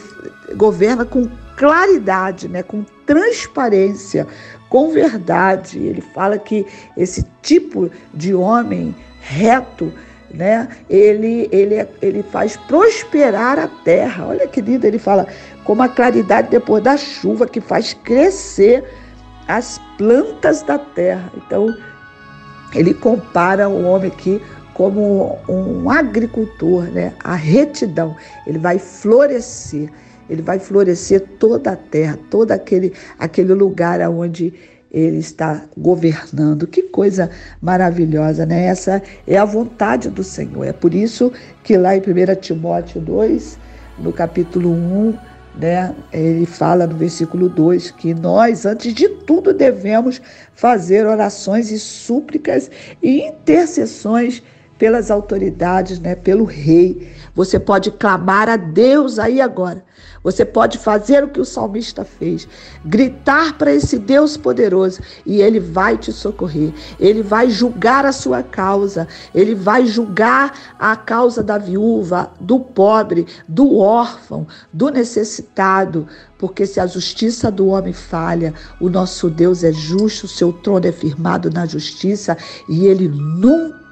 governa 0.56 1.04
com 1.04 1.28
claridade, 1.56 2.48
né? 2.48 2.62
com 2.62 2.84
transparência, 3.04 4.26
com 4.68 4.90
verdade. 4.90 5.78
Ele 5.78 6.00
fala 6.00 6.38
que 6.38 6.66
esse 6.96 7.26
tipo 7.42 7.90
de 8.12 8.34
homem 8.34 8.94
reto, 9.20 9.92
né? 10.32 10.68
Ele, 10.88 11.48
ele, 11.50 11.86
ele 12.00 12.22
faz 12.22 12.56
prosperar 12.56 13.58
a 13.58 13.68
terra. 13.68 14.26
Olha 14.26 14.46
que 14.46 14.60
lindo, 14.60 14.86
ele 14.86 14.98
fala, 14.98 15.26
como 15.64 15.82
a 15.82 15.88
claridade 15.88 16.48
depois 16.50 16.82
da 16.82 16.96
chuva 16.96 17.46
que 17.46 17.60
faz 17.60 17.94
crescer 17.94 18.84
as 19.46 19.80
plantas 19.96 20.62
da 20.62 20.78
terra. 20.78 21.32
Então, 21.36 21.74
ele 22.74 22.92
compara 22.92 23.68
o 23.68 23.84
homem 23.84 24.10
aqui 24.10 24.40
como 24.74 25.38
um 25.48 25.90
agricultor, 25.90 26.84
né? 26.84 27.12
A 27.24 27.34
retidão, 27.34 28.14
ele 28.46 28.58
vai 28.58 28.78
florescer, 28.78 29.90
ele 30.28 30.42
vai 30.42 30.58
florescer 30.58 31.20
toda 31.38 31.72
a 31.72 31.76
terra, 31.76 32.18
todo 32.30 32.52
aquele, 32.52 32.92
aquele 33.18 33.54
lugar 33.54 34.00
onde 34.10 34.52
ele 34.90 35.18
está 35.18 35.64
governando. 35.76 36.66
Que 36.66 36.82
coisa 36.82 37.30
maravilhosa, 37.60 38.46
né? 38.46 38.66
Essa 38.66 39.02
é 39.26 39.36
a 39.36 39.44
vontade 39.44 40.08
do 40.08 40.24
Senhor. 40.24 40.64
É 40.64 40.72
por 40.72 40.94
isso 40.94 41.32
que 41.62 41.76
lá 41.76 41.96
em 41.96 42.00
1 42.00 42.02
Timóteo 42.40 43.00
2, 43.00 43.58
no 43.98 44.12
capítulo 44.12 44.70
1, 44.70 45.14
né, 45.58 45.94
ele 46.12 46.46
fala 46.46 46.86
no 46.86 46.96
versículo 46.96 47.48
2 47.48 47.90
que 47.90 48.14
nós, 48.14 48.64
antes 48.64 48.94
de 48.94 49.08
tudo, 49.08 49.52
devemos 49.52 50.22
fazer 50.54 51.04
orações 51.06 51.72
e 51.72 51.78
súplicas 51.78 52.70
e 53.02 53.22
intercessões 53.22 54.42
pelas 54.78 55.10
autoridades, 55.10 55.98
né, 55.98 56.14
pelo 56.14 56.44
rei. 56.44 57.12
Você 57.34 57.58
pode 57.58 57.90
clamar 57.90 58.48
a 58.48 58.56
Deus 58.56 59.18
aí 59.18 59.40
agora. 59.40 59.84
Você 60.22 60.44
pode 60.44 60.78
fazer 60.78 61.24
o 61.24 61.28
que 61.28 61.40
o 61.40 61.44
salmista 61.44 62.04
fez, 62.04 62.46
gritar 62.84 63.56
para 63.56 63.72
esse 63.72 63.98
Deus 63.98 64.36
poderoso 64.36 65.00
e 65.24 65.40
ele 65.40 65.60
vai 65.60 65.96
te 65.96 66.12
socorrer. 66.12 66.72
Ele 66.98 67.22
vai 67.22 67.48
julgar 67.48 68.04
a 68.04 68.12
sua 68.12 68.42
causa, 68.42 69.06
ele 69.34 69.54
vai 69.54 69.86
julgar 69.86 70.76
a 70.78 70.96
causa 70.96 71.42
da 71.42 71.56
viúva, 71.56 72.30
do 72.40 72.58
pobre, 72.60 73.26
do 73.48 73.78
órfão, 73.78 74.46
do 74.72 74.90
necessitado, 74.90 76.06
porque 76.38 76.66
se 76.66 76.80
a 76.80 76.86
justiça 76.86 77.50
do 77.50 77.68
homem 77.68 77.92
falha, 77.92 78.52
o 78.80 78.88
nosso 78.88 79.30
Deus 79.30 79.64
é 79.64 79.72
justo, 79.72 80.26
o 80.26 80.28
seu 80.28 80.52
trono 80.52 80.86
é 80.86 80.92
firmado 80.92 81.50
na 81.50 81.64
justiça 81.64 82.36
e 82.68 82.86
ele 82.86 83.08
nunca 83.08 83.87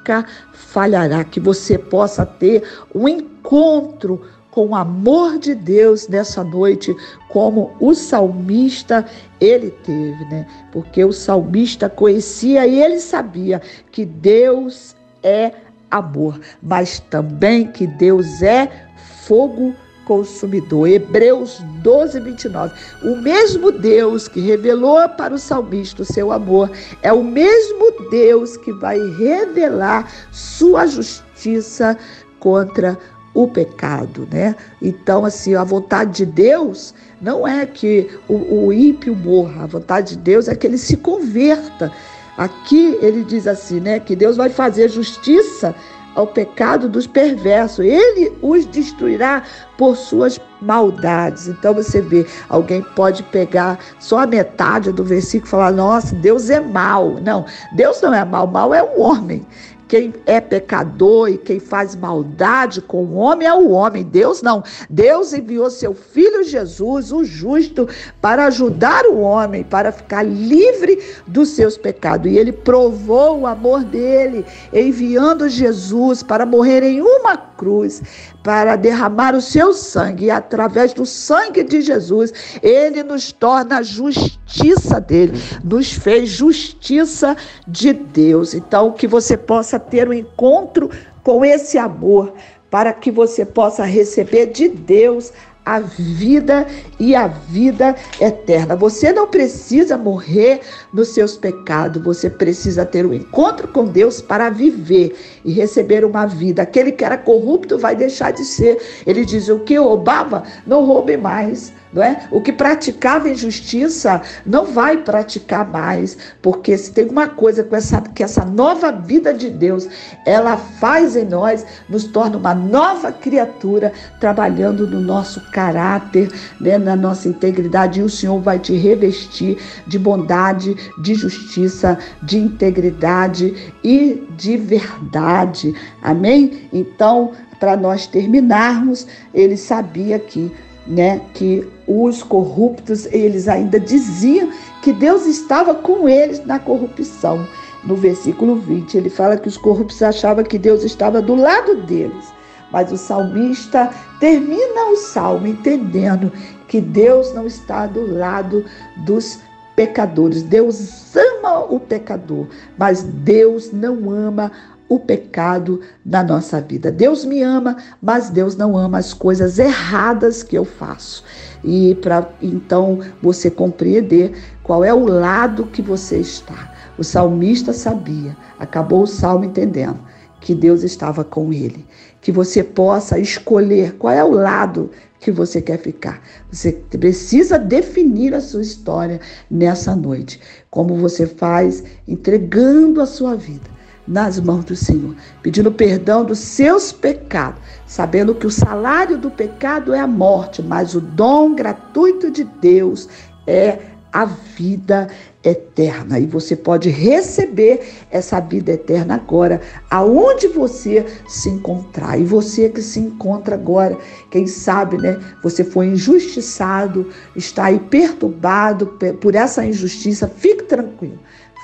falhará. 0.53 1.25
Que 1.25 1.41
você 1.41 1.79
possa 1.79 2.25
ter 2.25 2.63
um 2.95 3.09
encontro 3.09 4.23
com 4.51 4.69
o 4.69 4.75
amor 4.75 5.39
de 5.39 5.55
Deus 5.55 6.09
nessa 6.09 6.43
noite, 6.43 6.97
como 7.29 7.77
o 7.79 7.95
salmista 7.95 9.05
ele 9.39 9.71
teve, 9.71 10.25
né? 10.25 10.47
Porque 10.73 11.05
o 11.05 11.13
salmista 11.13 11.91
conhecia 11.91 12.67
e 12.67 12.83
ele 12.83 12.99
sabia 12.99 13.61
que 13.93 14.07
Deus 14.07 14.97
é 15.23 15.53
amor, 15.91 16.41
mas 16.63 17.01
também 17.01 17.71
que 17.71 17.87
Deus 17.87 18.41
é 18.41 18.89
fogo 19.27 19.75
consumidor. 20.07 20.89
Hebreus 20.89 21.61
12, 21.83 22.21
29. 22.21 22.75
O 23.03 23.17
mesmo 23.17 23.71
Deus 23.71 24.29
que 24.29 24.41
revelou 24.41 25.07
para 25.11 25.35
o 25.35 25.39
salmista 25.39 26.03
o 26.03 26.07
seu 26.07 26.33
amor 26.33 26.71
é 27.03 27.13
o 27.13 27.23
mesmo 27.23 28.09
Deus 28.11 28.57
que 28.57 28.73
vai 28.73 28.99
revelar 29.19 30.11
sua 30.33 30.87
justiça 30.87 31.99
contra 32.39 32.97
o 33.35 33.47
pecado, 33.47 34.27
né? 34.33 34.57
Então, 34.81 35.25
assim, 35.25 35.55
a 35.55 35.65
vontade 35.65 36.25
de 36.25 36.27
Deus 36.27 36.95
não 37.21 37.47
é 37.47 37.67
que 37.67 38.09
o, 38.27 38.67
o 38.67 38.73
ímpio 38.73 39.15
morra, 39.15 39.65
a 39.65 39.67
vontade 39.67 40.17
de 40.17 40.23
Deus 40.23 40.49
é 40.49 40.55
que 40.55 40.67
ele 40.67 40.79
se 40.79 40.97
converta. 40.97 41.93
Aqui 42.39 42.99
ele 43.03 43.25
diz 43.25 43.47
assim, 43.47 43.81
né? 43.81 44.01
Que 44.01 44.17
Deus 44.17 44.37
vai 44.37 44.49
fazer 44.49 44.89
justiça 44.89 45.75
ao 46.17 46.27
pecado 46.27 46.89
dos 46.89 47.07
perversos. 47.07 47.85
Ele 47.85 48.33
os 48.43 48.67
destruirá 48.67 49.43
por 49.79 49.97
suas 49.97 50.41
maldades. 50.61 51.47
Então 51.47 51.73
você 51.75 52.01
vê, 52.01 52.27
alguém 52.49 52.83
pode 52.97 53.23
pegar 53.25 53.79
só 54.01 54.21
a 54.21 54.27
metade 54.27 54.91
do 54.91 55.05
versículo 55.05 55.47
e 55.47 55.51
falar: 55.51 55.71
"Nossa, 55.71 56.15
Deus 56.17 56.51
é 56.51 56.59
mau". 56.59 57.17
Não, 57.23 57.45
Deus 57.73 58.01
não 58.03 58.13
é 58.13 58.25
mau, 58.25 58.47
mal 58.47 58.75
é 58.75 58.83
o 58.83 59.01
homem. 59.01 59.47
Quem 59.89 60.13
é 60.27 60.41
pecador 60.41 61.29
e 61.29 61.39
quem 61.39 61.61
faz 61.61 61.95
maldade 61.95 62.81
com 62.81 63.05
o 63.05 63.15
homem 63.15 63.47
é 63.47 63.55
o 63.55 63.71
homem. 63.71 64.03
Deus 64.03 64.43
não. 64.43 64.65
Deus 64.91 65.33
enviou 65.33 65.71
seu 65.71 65.95
filho 65.95 66.43
Jesus, 66.43 67.13
o 67.13 67.25
justo, 67.25 67.89
para 68.21 68.47
ajudar 68.47 69.05
o 69.07 69.21
homem, 69.21 69.63
para 69.63 69.93
ficar 69.93 70.25
livre 70.25 71.01
dos 71.27 71.51
seus 71.51 71.79
pecados. 71.79 72.31
E 72.31 72.37
ele 72.37 72.53
provou 72.53 73.41
o 73.41 73.47
amor 73.47 73.85
dele, 73.85 74.45
enviando 74.73 75.49
Jesus 75.49 76.23
para 76.23 76.45
morrer 76.45 76.83
em 76.83 77.01
uma 77.01 77.37
cruz, 77.57 78.03
para 78.43 78.77
derramar 78.77 79.35
o 79.35 79.41
seu 79.41 79.73
sangue. 79.73 80.27
E 80.27 80.31
através 80.31 80.93
do 80.93 81.07
sangue 81.07 81.63
de 81.63 81.81
Jesus, 81.81 82.33
ele 82.63 83.03
nos 83.03 83.33
torna 83.33 83.79
a 83.79 83.83
justiça 83.83 85.01
dele, 85.01 85.33
nos 85.65 85.93
fez 85.93 86.29
justiça 86.31 87.37
de 87.67 87.93
Deus. 87.93 88.55
Então, 88.55 88.93
que 88.93 89.07
você 89.07 89.37
possa 89.37 89.79
ter 89.79 90.09
um 90.09 90.13
encontro 90.13 90.91
com 91.23 91.45
esse 91.45 91.77
amor, 91.77 92.33
para 92.71 92.93
que 92.93 93.11
você 93.11 93.45
possa 93.45 93.85
receber 93.85 94.47
de 94.47 94.69
Deus 94.69 95.33
a 95.67 95.81
vida 95.81 96.65
e 97.01 97.17
a 97.17 97.27
vida 97.27 97.97
eterna. 98.21 98.77
Você 98.77 99.13
não 99.13 99.27
precisa 99.27 99.99
morrer 99.99 100.61
nos 100.93 101.09
seus 101.09 101.37
pecados, 101.37 102.01
você 102.03 102.31
precisa 102.31 102.87
ter 102.87 103.05
um 103.05 103.13
encontro 103.13 103.67
com 103.67 103.85
Deus 103.85 104.23
para 104.23 104.49
viver 104.49 105.17
e 105.45 105.53
receber 105.53 106.05
uma 106.05 106.25
vida. 106.25 106.63
Aquele 106.63 106.93
que 106.93 107.05
era 107.05 107.19
corrupto 107.19 107.77
vai 107.77 107.97
deixar 107.97 108.31
de 108.31 108.45
ser. 108.45 108.79
Ele 109.05 109.25
diz: 109.25 109.49
O 109.49 109.59
que 109.59 109.77
roubava, 109.77 110.45
não 110.65 110.87
roube 110.87 111.17
mais 111.17 111.73
não 111.97 112.03
é? 112.03 112.29
O 112.31 112.43
que 112.43 112.53
praticava 112.53 113.31
injustiça 113.31 114.21
não 114.45 114.67
vai 114.67 114.99
praticar 114.99 115.67
mais, 115.67 116.19
porque 116.43 116.77
se 116.77 116.93
tem 116.93 117.09
uma 117.09 117.27
coisa 117.27 117.65
com 117.65 117.75
essa, 117.75 118.03
que 118.03 118.23
essa 118.23 118.45
nova 118.45 118.93
vida 118.93 119.33
de 119.33 119.49
Deus, 119.49 119.89
ela 120.27 120.59
faz 120.59 121.17
em 121.17 121.25
nós, 121.25 121.65
nos 121.89 122.05
torna 122.05 122.37
uma 122.37 122.55
nova 122.55 123.11
criatura, 123.11 123.95
trabalhando 124.21 124.87
no 124.87 125.01
nosso 125.01 125.41
caráter, 125.51 126.31
né, 126.61 126.77
na 126.77 126.95
nossa 126.95 127.29
integridade, 127.29 128.01
e 128.01 128.03
o 128.03 128.11
Senhor 128.11 128.39
vai 128.41 128.59
te 128.59 128.77
revestir 128.77 129.57
de 129.87 129.99
bondade, 129.99 130.77
de 131.01 131.15
justiça, 131.15 131.99
de 132.23 132.37
integridade 132.37 133.73
e 133.83 134.23
de 134.37 134.59
verdade. 134.59 135.75
Amém? 136.03 136.69
Então, 136.75 137.33
para 137.59 137.75
nós 137.75 138.07
terminarmos, 138.07 139.07
ele 139.33 139.57
sabia 139.57 140.19
que 140.19 140.53
né, 140.87 141.21
que 141.35 141.67
os 141.87 142.23
corruptos, 142.23 143.07
eles 143.07 143.49
ainda 143.49 143.79
diziam 143.79 144.51
que 144.83 144.93
Deus 144.93 145.27
estava 145.27 145.75
com 145.75 146.09
eles 146.09 146.45
na 146.45 146.59
corrupção. 146.59 147.47
No 147.85 147.95
versículo 147.95 148.57
20, 148.57 148.97
ele 148.97 149.11
fala 149.11 149.37
que 149.37 149.49
os 149.49 149.57
corruptos 149.57 150.03
achavam 150.03 150.45
que 150.45 150.59
Deus 150.59 150.83
estava 150.83 151.23
do 151.23 151.35
lado 151.35 151.83
deles. 151.83 152.33
Mas 152.73 152.91
o 152.91 152.97
salmista 152.97 153.91
termina 154.19 154.91
o 154.91 154.97
salmo 154.97 155.47
entendendo 155.47 156.33
que 156.67 156.81
Deus 156.81 157.33
não 157.33 157.47
está 157.47 157.87
do 157.87 158.13
lado 158.13 158.65
dos 158.99 159.39
pecadores. 159.77 160.43
Deus 160.43 161.15
ama 161.15 161.61
o 161.61 161.79
pecador, 161.79 162.47
mas 162.77 163.03
Deus 163.03 163.73
não 163.73 164.11
ama 164.11 164.51
o 164.89 164.99
pecado 164.99 165.81
na 166.05 166.23
nossa 166.23 166.61
vida. 166.61 166.91
Deus 166.91 167.25
me 167.25 167.43
ama, 167.43 167.77
mas 168.01 168.31
Deus 168.31 168.57
não 168.57 168.77
ama 168.77 168.99
as 168.99 169.13
coisas 169.13 169.59
erradas 169.59 170.43
que 170.43 170.57
eu 170.57 170.65
faço. 170.65 171.25
E 171.65 171.95
para 171.97 172.29
então 172.41 173.01
você 173.21 173.51
compreender 173.51 174.33
qual 174.63 174.85
é 174.85 174.95
o 174.95 175.07
lado 175.07 175.67
que 175.67 175.83
você 175.83 176.19
está. 176.19 176.73
O 176.99 177.05
salmista 177.05 177.73
sabia, 177.73 178.37
acabou 178.59 179.03
o 179.03 179.07
salmo 179.07 179.45
entendendo 179.45 179.99
que 180.41 180.55
Deus 180.55 180.83
estava 180.83 181.25
com 181.25 181.53
ele. 181.53 181.85
Que 182.21 182.31
você 182.31 182.63
possa 182.63 183.19
escolher 183.19 183.95
qual 183.95 184.13
é 184.13 184.25
o 184.25 184.31
lado 184.31 184.91
que 185.21 185.31
você 185.31 185.61
quer 185.61 185.79
ficar. 185.79 186.23
Você 186.51 186.73
precisa 186.73 187.59
definir 187.59 188.35
a 188.35 188.41
sua 188.41 188.63
história 188.63 189.21
nessa 189.51 189.95
noite. 189.95 190.41
Como 190.71 190.97
você 190.97 191.27
faz 191.27 191.83
entregando 192.07 193.01
a 193.01 193.07
sua 193.07 193.35
vida 193.35 193.76
nas 194.07 194.39
mãos 194.41 194.65
do 194.65 194.77
Senhor, 194.77 195.15
pedindo 195.43 195.73
perdão 195.73 196.25
dos 196.25 196.39
seus 196.39 196.93
pecados, 196.93 197.61
sabendo 197.87 198.35
que 198.35 198.47
o 198.47 198.51
salário 198.51 199.19
do 199.19 199.31
pecado 199.31 199.93
é 199.93 200.01
a 200.01 200.07
morte, 200.07 200.63
mas 200.63 200.95
o 200.95 201.01
dom 201.01 201.55
gratuito 201.55 202.31
de 202.31 202.45
Deus 202.45 203.09
é 203.47 203.79
a 204.13 204.25
vida 204.25 205.09
eterna. 205.45 206.19
E 206.19 206.27
você 206.27 206.57
pode 206.57 206.89
receber 206.89 207.87
essa 208.11 208.41
vida 208.41 208.73
eterna 208.73 209.17
agora, 209.17 209.61
aonde 209.91 210.49
você 210.49 211.05
se 211.29 211.51
encontrar. 211.51 212.19
E 212.19 212.25
você 212.25 212.69
que 212.71 212.81
se 212.81 212.99
encontra 212.99 213.55
agora, 213.55 213.99
quem 214.31 214.47
sabe, 214.47 214.97
né? 214.97 215.21
Você 215.43 215.63
foi 215.63 215.89
injustiçado, 215.89 217.11
está 217.35 217.67
aí 217.67 217.79
perturbado 217.79 218.99
por 219.21 219.35
essa 219.35 219.65
injustiça, 219.65 220.27
fique 220.27 220.65
tranquilo. 220.65 221.19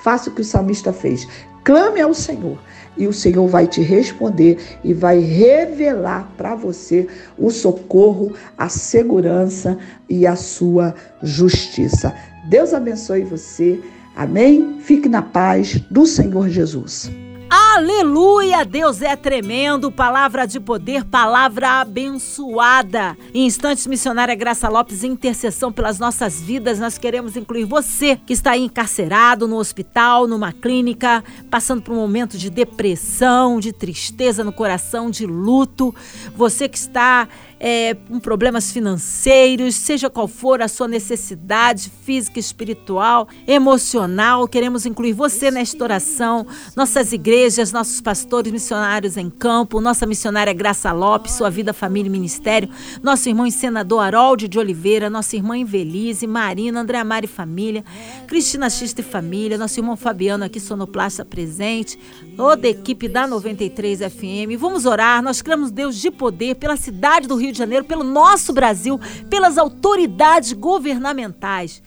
Faça 0.05 0.29
o 0.29 0.35
que 0.35 0.43
o 0.43 0.45
salmista 0.45 0.93
fez. 0.93 1.27
Clame 1.65 2.01
ao 2.01 2.13
Senhor 2.13 2.59
e 2.97 3.07
o 3.07 3.13
Senhor 3.13 3.47
vai 3.47 3.67
te 3.67 3.81
responder 3.81 4.59
e 4.85 4.93
vai 4.93 5.19
revelar 5.19 6.31
para 6.37 6.55
você 6.55 7.07
o 7.39 7.51
socorro, 7.51 8.35
a 8.59 8.69
segurança 8.69 9.79
e 10.09 10.27
a 10.27 10.37
sua 10.37 10.95
justiça. 11.23 12.15
Deus 12.49 12.75
abençoe 12.75 13.23
você. 13.23 13.81
Amém? 14.15 14.79
Fique 14.81 15.09
na 15.09 15.23
paz 15.23 15.81
do 15.91 16.05
Senhor 16.05 16.49
Jesus. 16.49 17.11
Aleluia! 17.55 18.65
Deus 18.65 19.03
é 19.03 19.15
tremendo, 19.15 19.93
palavra 19.93 20.47
de 20.47 20.59
poder, 20.59 21.05
palavra 21.05 21.83
abençoada. 21.83 23.15
Em 23.35 23.45
instantes, 23.45 23.87
missionária 23.87 24.35
Graça 24.35 24.71
Lopes, 24.71 25.05
intercessão 25.05 25.71
pelas 25.71 25.99
nossas 25.99 26.41
vidas, 26.41 26.79
nós 26.79 26.97
queremos 26.97 27.37
incluir 27.37 27.67
você 27.67 28.17
que 28.17 28.33
está 28.33 28.53
aí 28.53 28.63
encarcerado 28.63 29.47
no 29.47 29.57
hospital, 29.57 30.27
numa 30.27 30.51
clínica, 30.51 31.23
passando 31.51 31.83
por 31.83 31.93
um 31.93 31.97
momento 31.97 32.39
de 32.39 32.49
depressão, 32.49 33.61
de 33.61 33.71
tristeza 33.71 34.43
no 34.43 34.53
coração, 34.55 35.11
de 35.11 35.27
luto. 35.27 35.95
Você 36.35 36.67
que 36.71 36.79
está 36.79 37.29
é, 37.65 37.95
com 37.95 38.19
problemas 38.19 38.73
financeiros, 38.73 39.77
seja 39.77 40.11
qual 40.11 40.27
for 40.27 40.61
a 40.61 40.67
sua 40.67 40.89
necessidade 40.89 41.93
física, 42.05 42.41
espiritual, 42.41 43.29
emocional, 43.47 44.49
queremos 44.49 44.85
incluir 44.85 45.13
você 45.13 45.49
nesta 45.49 45.85
oração, 45.85 46.45
nossas 46.75 47.13
igrejas 47.13 47.71
nossos 47.71 48.01
pastores 48.01 48.51
missionários 48.51 49.17
em 49.17 49.31
campo, 49.31 49.81
nossa 49.81 50.05
missionária 50.05 50.53
Graça 50.53 50.91
Lopes, 50.91 51.35
sua 51.35 51.49
vida, 51.49 51.73
família 51.73 52.09
e 52.09 52.11
ministério, 52.11 52.69
nosso 53.01 53.29
irmão 53.29 53.47
e 53.47 53.53
senador 53.53 54.01
Harold 54.01 54.49
de 54.49 54.59
Oliveira, 54.59 55.09
nossa 55.09 55.37
irmã 55.37 55.57
Invelise, 55.57 56.27
Marina, 56.27 56.81
André 56.81 57.05
Mari 57.05 57.29
Família, 57.29 57.85
Cristina 58.27 58.69
Xista 58.69 59.03
e 59.03 59.05
Família, 59.05 59.57
nosso 59.57 59.79
irmão 59.79 59.97
Fabiano 59.97 60.43
aqui, 60.43 60.59
sonoplasta 60.59 61.25
presente, 61.25 61.97
toda 62.37 62.67
a 62.67 62.71
equipe 62.71 63.07
da 63.07 63.25
93 63.25 64.01
FM. 64.01 64.59
Vamos 64.59 64.85
orar, 64.85 65.23
nós 65.23 65.41
cremos 65.41 65.71
Deus 65.71 65.97
de 65.97 66.11
poder 66.11 66.57
pela 66.57 66.77
cidade 66.77 67.29
do 67.29 67.37
Rio 67.37 67.52
de 67.53 67.59
Janeiro, 67.59 67.85
pelo 67.85 68.03
nosso 68.03 68.53
Brasil, 68.53 68.99
pelas 69.31 69.59
autoridades 69.59 70.53
governamentais. 70.53 71.83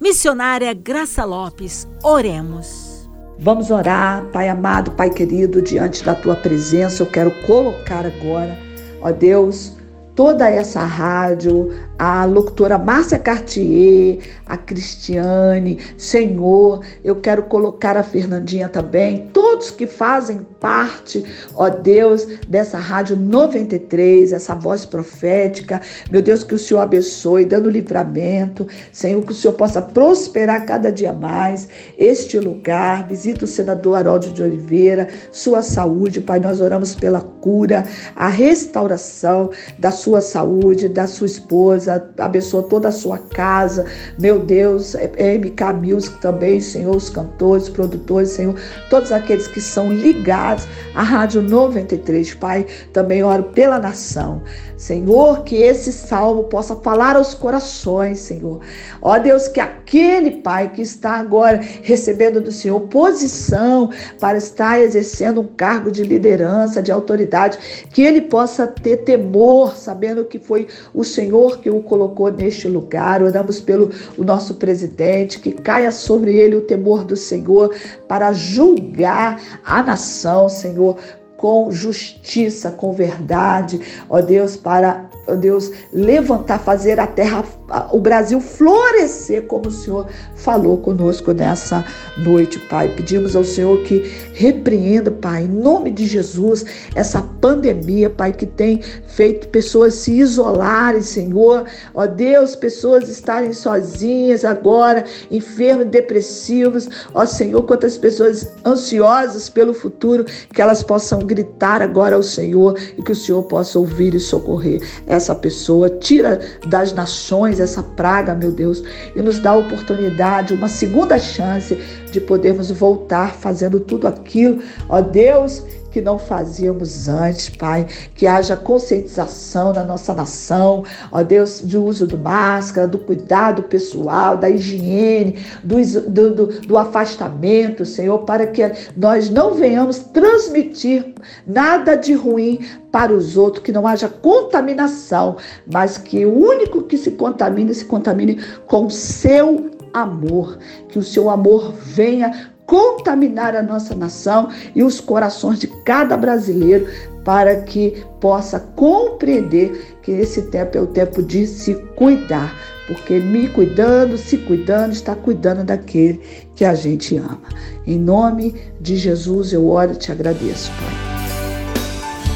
Missionária 0.00 0.72
Graça 0.74 1.24
Lopes, 1.24 1.88
oremos. 2.02 3.08
Vamos 3.38 3.70
orar, 3.70 4.24
Pai 4.26 4.48
amado, 4.48 4.92
Pai 4.92 5.10
querido, 5.10 5.60
diante 5.60 6.04
da 6.04 6.14
tua 6.14 6.36
presença, 6.36 7.02
eu 7.02 7.06
quero 7.06 7.30
colocar 7.46 8.06
agora, 8.06 8.58
ó 9.02 9.10
Deus, 9.10 9.76
toda 10.14 10.48
essa 10.48 10.80
rádio, 10.84 11.70
a 11.98 12.24
locutora 12.24 12.76
Márcia 12.76 13.18
Cartier, 13.18 14.18
a 14.46 14.56
Cristiane, 14.56 15.78
Senhor, 15.96 16.84
eu 17.02 17.16
quero 17.16 17.44
colocar 17.44 17.96
a 17.96 18.02
Fernandinha 18.02 18.68
também, 18.68 19.28
todos 19.32 19.70
que 19.70 19.86
fazem 19.86 20.40
parte, 20.60 21.24
ó 21.54 21.68
Deus, 21.68 22.26
dessa 22.48 22.78
rádio 22.78 23.16
93, 23.16 24.32
essa 24.32 24.54
voz 24.54 24.84
profética. 24.84 25.80
Meu 26.10 26.20
Deus, 26.20 26.44
que 26.44 26.54
o 26.54 26.58
Senhor 26.58 26.80
abençoe, 26.80 27.44
dando 27.44 27.70
livramento, 27.70 28.66
Senhor, 28.92 29.22
que 29.22 29.32
o 29.32 29.34
Senhor 29.34 29.54
possa 29.54 29.80
prosperar 29.80 30.66
cada 30.66 30.92
dia 30.92 31.12
mais 31.12 31.68
este 31.96 32.38
lugar. 32.38 33.06
Visita 33.08 33.44
o 33.44 33.48
senador 33.48 33.96
Haroldo 33.96 34.32
de 34.32 34.42
Oliveira, 34.42 35.08
sua 35.32 35.62
saúde, 35.62 36.20
Pai, 36.20 36.40
nós 36.40 36.60
oramos 36.60 36.94
pela 36.94 37.20
cura, 37.20 37.84
a 38.14 38.28
restauração 38.28 39.50
da 39.78 39.90
sua 39.90 40.20
saúde, 40.20 40.88
da 40.88 41.06
sua 41.06 41.26
esposa 41.26 41.85
abençoa 41.88 42.62
toda 42.64 42.88
a 42.88 42.92
sua 42.92 43.18
casa. 43.18 43.86
Meu 44.18 44.38
Deus, 44.38 44.94
MK 44.94 45.72
Music 45.82 46.20
também, 46.20 46.60
Senhor, 46.60 46.94
os 46.94 47.10
cantores, 47.10 47.68
produtores, 47.68 48.30
Senhor, 48.30 48.54
todos 48.90 49.12
aqueles 49.12 49.46
que 49.46 49.60
são 49.60 49.92
ligados 49.92 50.66
à 50.94 51.02
Rádio 51.02 51.42
93, 51.42 52.34
Pai, 52.34 52.66
também 52.92 53.22
oro 53.22 53.44
pela 53.44 53.78
nação. 53.78 54.42
Senhor, 54.76 55.42
que 55.42 55.56
esse 55.56 55.90
salmo 55.90 56.44
possa 56.44 56.76
falar 56.76 57.16
aos 57.16 57.32
corações, 57.32 58.18
Senhor. 58.18 58.60
Ó 59.00 59.18
Deus, 59.18 59.48
que 59.48 59.58
aquele 59.58 60.42
Pai 60.42 60.70
que 60.70 60.82
está 60.82 61.12
agora 61.12 61.60
recebendo 61.82 62.40
do 62.40 62.52
Senhor 62.52 62.80
posição 62.80 63.90
para 64.20 64.36
estar 64.36 64.78
exercendo 64.78 65.40
um 65.40 65.46
cargo 65.46 65.90
de 65.90 66.02
liderança, 66.02 66.82
de 66.82 66.92
autoridade, 66.92 67.86
que 67.90 68.02
ele 68.02 68.20
possa 68.20 68.66
ter 68.66 68.98
temor, 68.98 69.74
sabendo 69.76 70.24
que 70.24 70.38
foi 70.38 70.68
o 70.92 71.02
Senhor 71.04 71.58
que 71.58 71.70
o 71.70 71.75
colocou 71.82 72.30
neste 72.30 72.68
lugar. 72.68 73.22
Oramos 73.22 73.60
pelo 73.60 73.90
o 74.16 74.24
nosso 74.24 74.54
presidente, 74.54 75.38
que 75.40 75.52
caia 75.52 75.90
sobre 75.90 76.36
ele 76.36 76.56
o 76.56 76.62
temor 76.62 77.04
do 77.04 77.16
Senhor 77.16 77.74
para 78.08 78.32
julgar 78.32 79.40
a 79.64 79.82
nação, 79.82 80.48
Senhor 80.48 80.96
com 81.36 81.70
justiça, 81.70 82.70
com 82.70 82.92
verdade, 82.92 83.80
ó 84.08 84.20
Deus, 84.20 84.56
para 84.56 85.08
ó 85.28 85.34
Deus, 85.34 85.70
levantar, 85.92 86.58
fazer 86.58 86.98
a 86.98 87.06
terra, 87.06 87.44
o 87.90 87.98
Brasil 87.98 88.40
florescer 88.40 89.42
como 89.42 89.68
o 89.68 89.72
Senhor 89.72 90.06
falou 90.36 90.78
conosco 90.78 91.32
nessa 91.32 91.84
noite, 92.16 92.58
Pai. 92.60 92.88
Pedimos 92.94 93.34
ao 93.34 93.44
Senhor 93.44 93.82
que 93.82 94.10
repreenda, 94.32 95.10
Pai, 95.10 95.44
em 95.44 95.48
nome 95.48 95.90
de 95.90 96.06
Jesus, 96.06 96.64
essa 96.94 97.22
pandemia, 97.40 98.08
Pai, 98.08 98.32
que 98.32 98.46
tem 98.46 98.80
feito 99.08 99.48
pessoas 99.48 99.94
se 99.94 100.12
isolarem, 100.12 101.02
Senhor. 101.02 101.64
Ó 101.94 102.06
Deus, 102.06 102.54
pessoas 102.54 103.08
estarem 103.08 103.52
sozinhas 103.52 104.44
agora, 104.44 105.04
enfermas, 105.30 105.88
depressivos. 105.88 106.88
Ó 107.12 107.26
Senhor, 107.26 107.62
quantas 107.62 107.98
pessoas 107.98 108.48
ansiosas 108.64 109.48
pelo 109.48 109.74
futuro, 109.74 110.24
que 110.52 110.62
elas 110.62 110.82
possam 110.82 111.18
gritar 111.20 111.82
agora 111.82 112.14
ao 112.14 112.22
Senhor 112.22 112.78
e 112.96 113.02
que 113.02 113.12
o 113.12 113.16
Senhor 113.16 113.42
possa 113.44 113.78
ouvir 113.78 114.14
e 114.14 114.20
socorrer 114.20 114.80
essa 115.06 115.34
pessoa, 115.34 115.90
tira 115.90 116.40
das 116.68 116.92
nações 116.92 117.55
essa 117.60 117.82
praga, 117.82 118.34
meu 118.34 118.50
Deus, 118.50 118.82
e 119.14 119.22
nos 119.22 119.38
dá 119.38 119.50
a 119.50 119.56
oportunidade, 119.56 120.54
uma 120.54 120.68
segunda 120.68 121.18
chance 121.18 121.74
de 122.10 122.20
podermos 122.20 122.70
voltar 122.70 123.34
fazendo 123.34 123.80
tudo 123.80 124.06
aquilo, 124.06 124.62
ó 124.88 125.00
Deus, 125.00 125.62
que 125.96 126.00
não 126.02 126.18
fazíamos 126.18 127.08
antes, 127.08 127.48
Pai. 127.48 127.86
Que 128.14 128.26
haja 128.26 128.54
conscientização 128.54 129.72
na 129.72 129.82
nossa 129.82 130.12
nação, 130.12 130.84
ó 131.10 131.22
Deus, 131.22 131.62
do 131.62 131.82
uso 131.86 132.06
do 132.06 132.18
máscara, 132.18 132.86
do 132.86 132.98
cuidado 132.98 133.62
pessoal, 133.62 134.36
da 134.36 134.50
higiene, 134.50 135.38
do, 135.64 135.76
do, 136.10 136.34
do, 136.34 136.46
do 136.60 136.76
afastamento, 136.76 137.86
Senhor, 137.86 138.18
para 138.24 138.46
que 138.46 138.60
nós 138.94 139.30
não 139.30 139.54
venhamos 139.54 140.00
transmitir 140.00 141.14
nada 141.46 141.94
de 141.94 142.12
ruim 142.12 142.60
para 142.92 143.10
os 143.10 143.38
outros, 143.38 143.64
que 143.64 143.72
não 143.72 143.86
haja 143.86 144.06
contaminação, 144.06 145.38
mas 145.72 145.96
que 145.96 146.26
o 146.26 146.46
único 146.46 146.82
que 146.82 146.98
se 146.98 147.12
contamine, 147.12 147.72
se 147.72 147.86
contamine 147.86 148.38
com 148.66 148.84
o 148.84 148.90
seu 148.90 149.70
amor, 149.94 150.58
que 150.90 150.98
o 150.98 151.02
seu 151.02 151.30
amor 151.30 151.72
venha 151.72 152.54
contaminar 152.66 153.54
a 153.54 153.62
nossa 153.62 153.94
nação 153.94 154.50
e 154.74 154.82
os 154.82 155.00
corações 155.00 155.58
de 155.58 155.68
cada 155.84 156.16
brasileiro 156.16 156.86
para 157.24 157.62
que 157.62 158.04
possa 158.20 158.60
compreender 158.60 159.96
que 160.02 160.12
esse 160.12 160.42
tempo 160.42 160.76
é 160.76 160.80
o 160.80 160.86
tempo 160.86 161.22
de 161.22 161.46
se 161.46 161.74
cuidar, 161.96 162.54
porque 162.86 163.18
me 163.18 163.48
cuidando, 163.48 164.16
se 164.16 164.38
cuidando, 164.38 164.92
está 164.92 165.14
cuidando 165.14 165.64
daquele 165.64 166.20
que 166.54 166.64
a 166.64 166.74
gente 166.74 167.16
ama. 167.16 167.40
Em 167.86 167.98
nome 167.98 168.54
de 168.80 168.96
Jesus 168.96 169.52
eu 169.52 169.68
oro 169.68 169.92
e 169.92 169.96
te 169.96 170.12
agradeço, 170.12 170.70
Pai. 170.72 171.15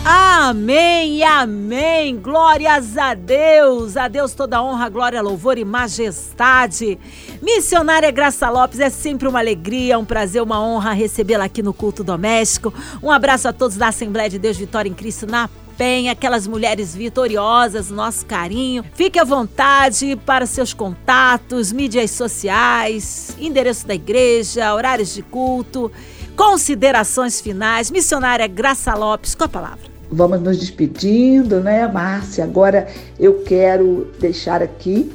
Amém 0.05 1.11
amém. 1.41 2.17
Glórias 2.17 2.97
a 2.99 3.15
Deus. 3.15 3.97
A 3.97 4.09
Deus 4.09 4.35
toda 4.35 4.63
honra, 4.63 4.89
glória, 4.89 5.23
louvor 5.23 5.57
e 5.59 5.65
majestade. 5.65 6.99
Missionária 7.41 8.11
Graça 8.11 8.51
Lopes, 8.51 8.81
é 8.81 8.91
sempre 8.91 9.29
uma 9.29 9.39
alegria, 9.39 9.99
um 9.99 10.05
prazer, 10.05 10.43
uma 10.43 10.61
honra 10.61 10.93
recebê-la 10.93 11.45
aqui 11.45 11.63
no 11.63 11.73
culto 11.73 12.05
doméstico. 12.05 12.73
Um 13.03 13.11
abraço 13.11 13.49
a 13.49 13.53
todos 13.53 13.77
da 13.77 13.89
Assembleia 13.89 14.29
de 14.29 14.39
Deus 14.39 14.57
Vitória 14.57 14.89
em 14.89 14.95
Cristo 14.95 15.27
na 15.27 15.49
Penha, 15.79 16.13
aquelas 16.13 16.47
mulheres 16.47 16.95
vitoriosas, 16.95 17.91
nosso 17.91 18.27
carinho. 18.27 18.85
Fique 18.95 19.19
à 19.19 19.25
vontade 19.25 20.15
para 20.27 20.45
seus 20.45 20.75
contatos, 20.75 21.73
mídias 21.73 22.11
sociais, 22.11 23.35
endereço 23.41 23.87
da 23.87 23.95
igreja, 23.95 24.75
horários 24.75 25.15
de 25.15 25.23
culto, 25.23 25.91
considerações 26.37 27.41
finais. 27.41 27.91
Missionária 27.91 28.47
Graça 28.47 28.95
Lopes, 28.95 29.35
com 29.35 29.45
a 29.45 29.49
palavra 29.49 29.90
vamos 30.11 30.41
nos 30.41 30.59
despedindo, 30.59 31.61
né, 31.61 31.87
Márcia? 31.87 32.45
Agora 32.45 32.89
eu 33.19 33.43
quero 33.43 34.09
deixar 34.19 34.63
aqui 34.63 35.13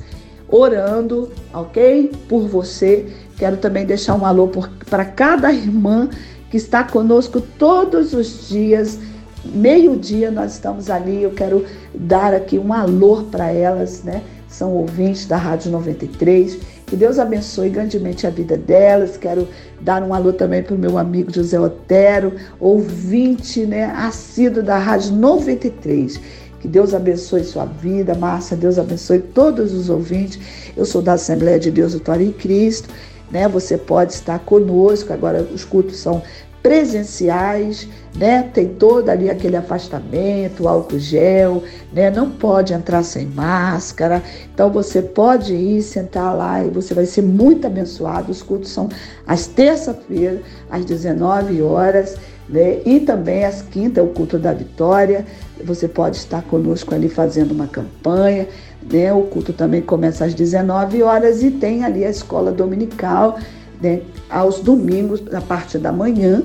orando, 0.48 1.30
ok? 1.52 2.12
Por 2.28 2.46
você 2.48 3.06
Quero 3.40 3.57
também 3.57 3.87
deixar 3.87 4.16
um 4.16 4.26
alô 4.26 4.50
para 4.90 5.03
cada 5.03 5.50
irmã 5.50 6.11
que 6.50 6.59
está 6.59 6.85
conosco 6.85 7.40
todos 7.40 8.12
os 8.12 8.50
dias. 8.50 8.98
Meio-dia 9.42 10.31
nós 10.31 10.53
estamos 10.53 10.90
ali. 10.90 11.22
Eu 11.22 11.31
quero 11.31 11.64
dar 11.94 12.35
aqui 12.35 12.59
um 12.59 12.70
alô 12.70 13.22
para 13.31 13.50
elas, 13.50 14.03
né? 14.03 14.22
São 14.46 14.74
ouvintes 14.74 15.24
da 15.24 15.38
Rádio 15.38 15.72
93. 15.72 16.59
Que 16.85 16.94
Deus 16.94 17.18
abençoe 17.18 17.70
grandemente 17.70 18.26
a 18.26 18.31
vida 18.31 18.59
delas. 18.59 19.16
Quero 19.16 19.48
dar 19.81 20.03
um 20.03 20.12
alô 20.12 20.35
também 20.35 20.62
para 20.62 20.74
o 20.74 20.79
meu 20.79 20.98
amigo 20.98 21.33
José 21.33 21.59
Otero, 21.59 22.35
ouvinte, 22.61 23.64
né, 23.64 23.87
assíduo 23.87 24.62
da 24.62 24.76
Rádio 24.76 25.14
93. 25.14 26.20
Que 26.61 26.68
Deus 26.68 26.92
abençoe 26.92 27.42
sua 27.42 27.64
vida, 27.64 28.14
Márcia. 28.14 28.55
Deus 28.55 28.79
abençoe 28.79 29.20
todos 29.20 29.72
os 29.72 29.88
ouvintes. 29.88 30.38
Eu 30.76 30.85
sou 30.85 31.00
da 31.00 31.14
Assembleia 31.14 31.59
de 31.59 31.70
Deus 31.70 31.94
Vitória 31.94 32.22
em 32.22 32.33
Cristo 32.33 32.90
né? 33.30 33.48
Você 33.48 33.76
pode 33.76 34.12
estar 34.12 34.38
conosco. 34.40 35.12
Agora 35.12 35.42
os 35.42 35.64
cultos 35.64 35.96
são 35.96 36.22
presenciais, 36.62 37.88
né? 38.14 38.42
Tem 38.52 38.68
todo 38.68 39.08
ali 39.08 39.30
aquele 39.30 39.56
afastamento, 39.56 40.68
álcool 40.68 40.98
gel, 40.98 41.62
né? 41.92 42.10
Não 42.10 42.30
pode 42.30 42.72
entrar 42.72 43.02
sem 43.02 43.26
máscara. 43.26 44.22
Então 44.52 44.70
você 44.70 45.00
pode 45.00 45.54
ir 45.54 45.82
sentar 45.82 46.36
lá 46.36 46.62
e 46.62 46.68
você 46.68 46.92
vai 46.92 47.06
ser 47.06 47.22
muito 47.22 47.66
abençoado. 47.66 48.30
Os 48.30 48.42
cultos 48.42 48.70
são 48.70 48.88
às 49.26 49.46
terça-feira, 49.46 50.42
às 50.70 50.84
19 50.84 51.62
horas, 51.62 52.16
né? 52.48 52.80
E 52.84 53.00
também 53.00 53.44
às 53.44 53.62
quinta, 53.62 54.02
o 54.02 54.08
culto 54.08 54.38
da 54.38 54.52
vitória. 54.52 55.24
Você 55.64 55.88
pode 55.88 56.16
estar 56.16 56.42
conosco 56.42 56.94
ali 56.94 57.08
fazendo 57.08 57.52
uma 57.52 57.66
campanha. 57.66 58.46
Né? 58.90 59.12
O 59.12 59.22
culto 59.22 59.53
também 59.53 59.81
começa 59.81 60.24
às 60.24 60.35
19 60.35 61.03
horas 61.03 61.42
e 61.42 61.50
tem 61.50 61.85
ali 61.85 62.05
a 62.05 62.11
escola 62.11 62.50
dominical 62.50 63.38
né? 63.81 64.03
aos 64.29 64.61
domingos, 64.61 65.20
na 65.22 65.40
parte 65.40 65.79
da 65.79 65.92
manhã. 65.92 66.42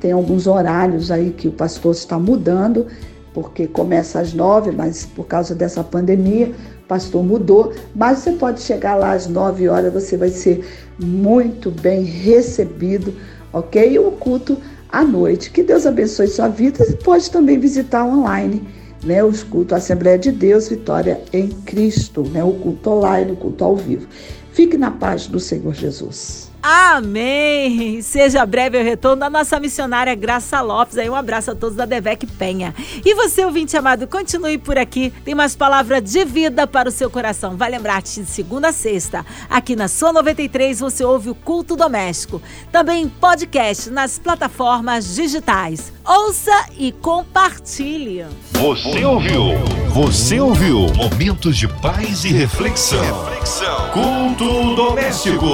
Tem 0.00 0.12
alguns 0.12 0.46
horários 0.46 1.10
aí 1.10 1.30
que 1.30 1.48
o 1.48 1.52
pastor 1.52 1.92
está 1.92 2.18
mudando, 2.18 2.86
porque 3.32 3.66
começa 3.66 4.20
às 4.20 4.32
nove, 4.32 4.70
mas 4.70 5.04
por 5.04 5.26
causa 5.26 5.54
dessa 5.54 5.84
pandemia, 5.84 6.52
o 6.84 6.86
pastor 6.86 7.22
mudou. 7.22 7.72
Mas 7.94 8.18
você 8.20 8.32
pode 8.32 8.62
chegar 8.62 8.94
lá 8.94 9.12
às 9.12 9.26
nove 9.26 9.68
horas, 9.68 9.92
você 9.92 10.16
vai 10.16 10.30
ser 10.30 10.64
muito 10.98 11.70
bem 11.70 12.02
recebido, 12.02 13.12
ok? 13.52 13.92
E 13.92 13.98
o 13.98 14.10
culto 14.12 14.56
à 14.94 15.04
noite. 15.04 15.50
Que 15.50 15.62
Deus 15.62 15.84
abençoe 15.84 16.28
sua 16.28 16.48
vida 16.48 16.84
e 16.88 16.94
pode 16.96 17.30
também 17.30 17.58
visitar 17.58 18.06
online. 18.06 18.62
Né, 19.04 19.22
os 19.22 19.42
cultos 19.42 19.76
Assembleia 19.76 20.18
de 20.18 20.32
Deus, 20.32 20.68
Vitória 20.68 21.20
em 21.32 21.48
Cristo, 21.48 22.22
né, 22.22 22.42
o 22.42 22.52
culto 22.52 22.90
online, 22.90 23.32
o 23.32 23.36
culto 23.36 23.62
ao 23.62 23.76
vivo. 23.76 24.08
Fique 24.52 24.78
na 24.78 24.90
paz 24.90 25.26
do 25.26 25.38
Senhor 25.38 25.74
Jesus. 25.74 26.50
Amém! 26.66 28.00
Seja 28.00 28.46
breve 28.46 28.80
o 28.80 28.82
retorno 28.82 29.20
da 29.20 29.28
nossa 29.28 29.60
missionária 29.60 30.14
Graça 30.14 30.62
Lopes. 30.62 30.96
Aí 30.96 31.10
um 31.10 31.14
abraço 31.14 31.50
a 31.50 31.54
todos 31.54 31.76
da 31.76 31.84
Devec 31.84 32.26
Penha. 32.26 32.74
E 33.04 33.14
você, 33.14 33.44
ouvinte 33.44 33.76
amado, 33.76 34.08
continue 34.08 34.56
por 34.56 34.78
aqui. 34.78 35.12
Tem 35.26 35.34
mais 35.34 35.54
palavra 35.54 36.00
de 36.00 36.24
vida 36.24 36.66
para 36.66 36.88
o 36.88 36.92
seu 36.92 37.10
coração. 37.10 37.54
Vai 37.54 37.70
lembrar-te 37.70 38.22
de 38.22 38.30
segunda 38.30 38.68
a 38.68 38.72
sexta. 38.72 39.26
Aqui 39.50 39.76
na 39.76 39.88
sua 39.88 40.10
93 40.10 40.80
você 40.80 41.04
ouve 41.04 41.28
o 41.28 41.34
Culto 41.34 41.76
Doméstico. 41.76 42.40
Também 42.72 43.10
podcast 43.10 43.90
nas 43.90 44.18
plataformas 44.18 45.14
digitais. 45.14 45.92
Ouça 46.02 46.70
e 46.78 46.92
compartilhe. 46.92 48.24
Você 48.52 49.04
ouviu? 49.04 49.58
Você 49.88 50.40
ouviu? 50.40 50.86
Momentos 50.94 51.58
de 51.58 51.68
paz 51.68 52.24
e 52.24 52.28
reflexão. 52.28 53.24
reflexão. 53.24 53.90
Culto 53.90 54.74
doméstico. 54.74 55.46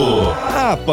A 0.55 0.77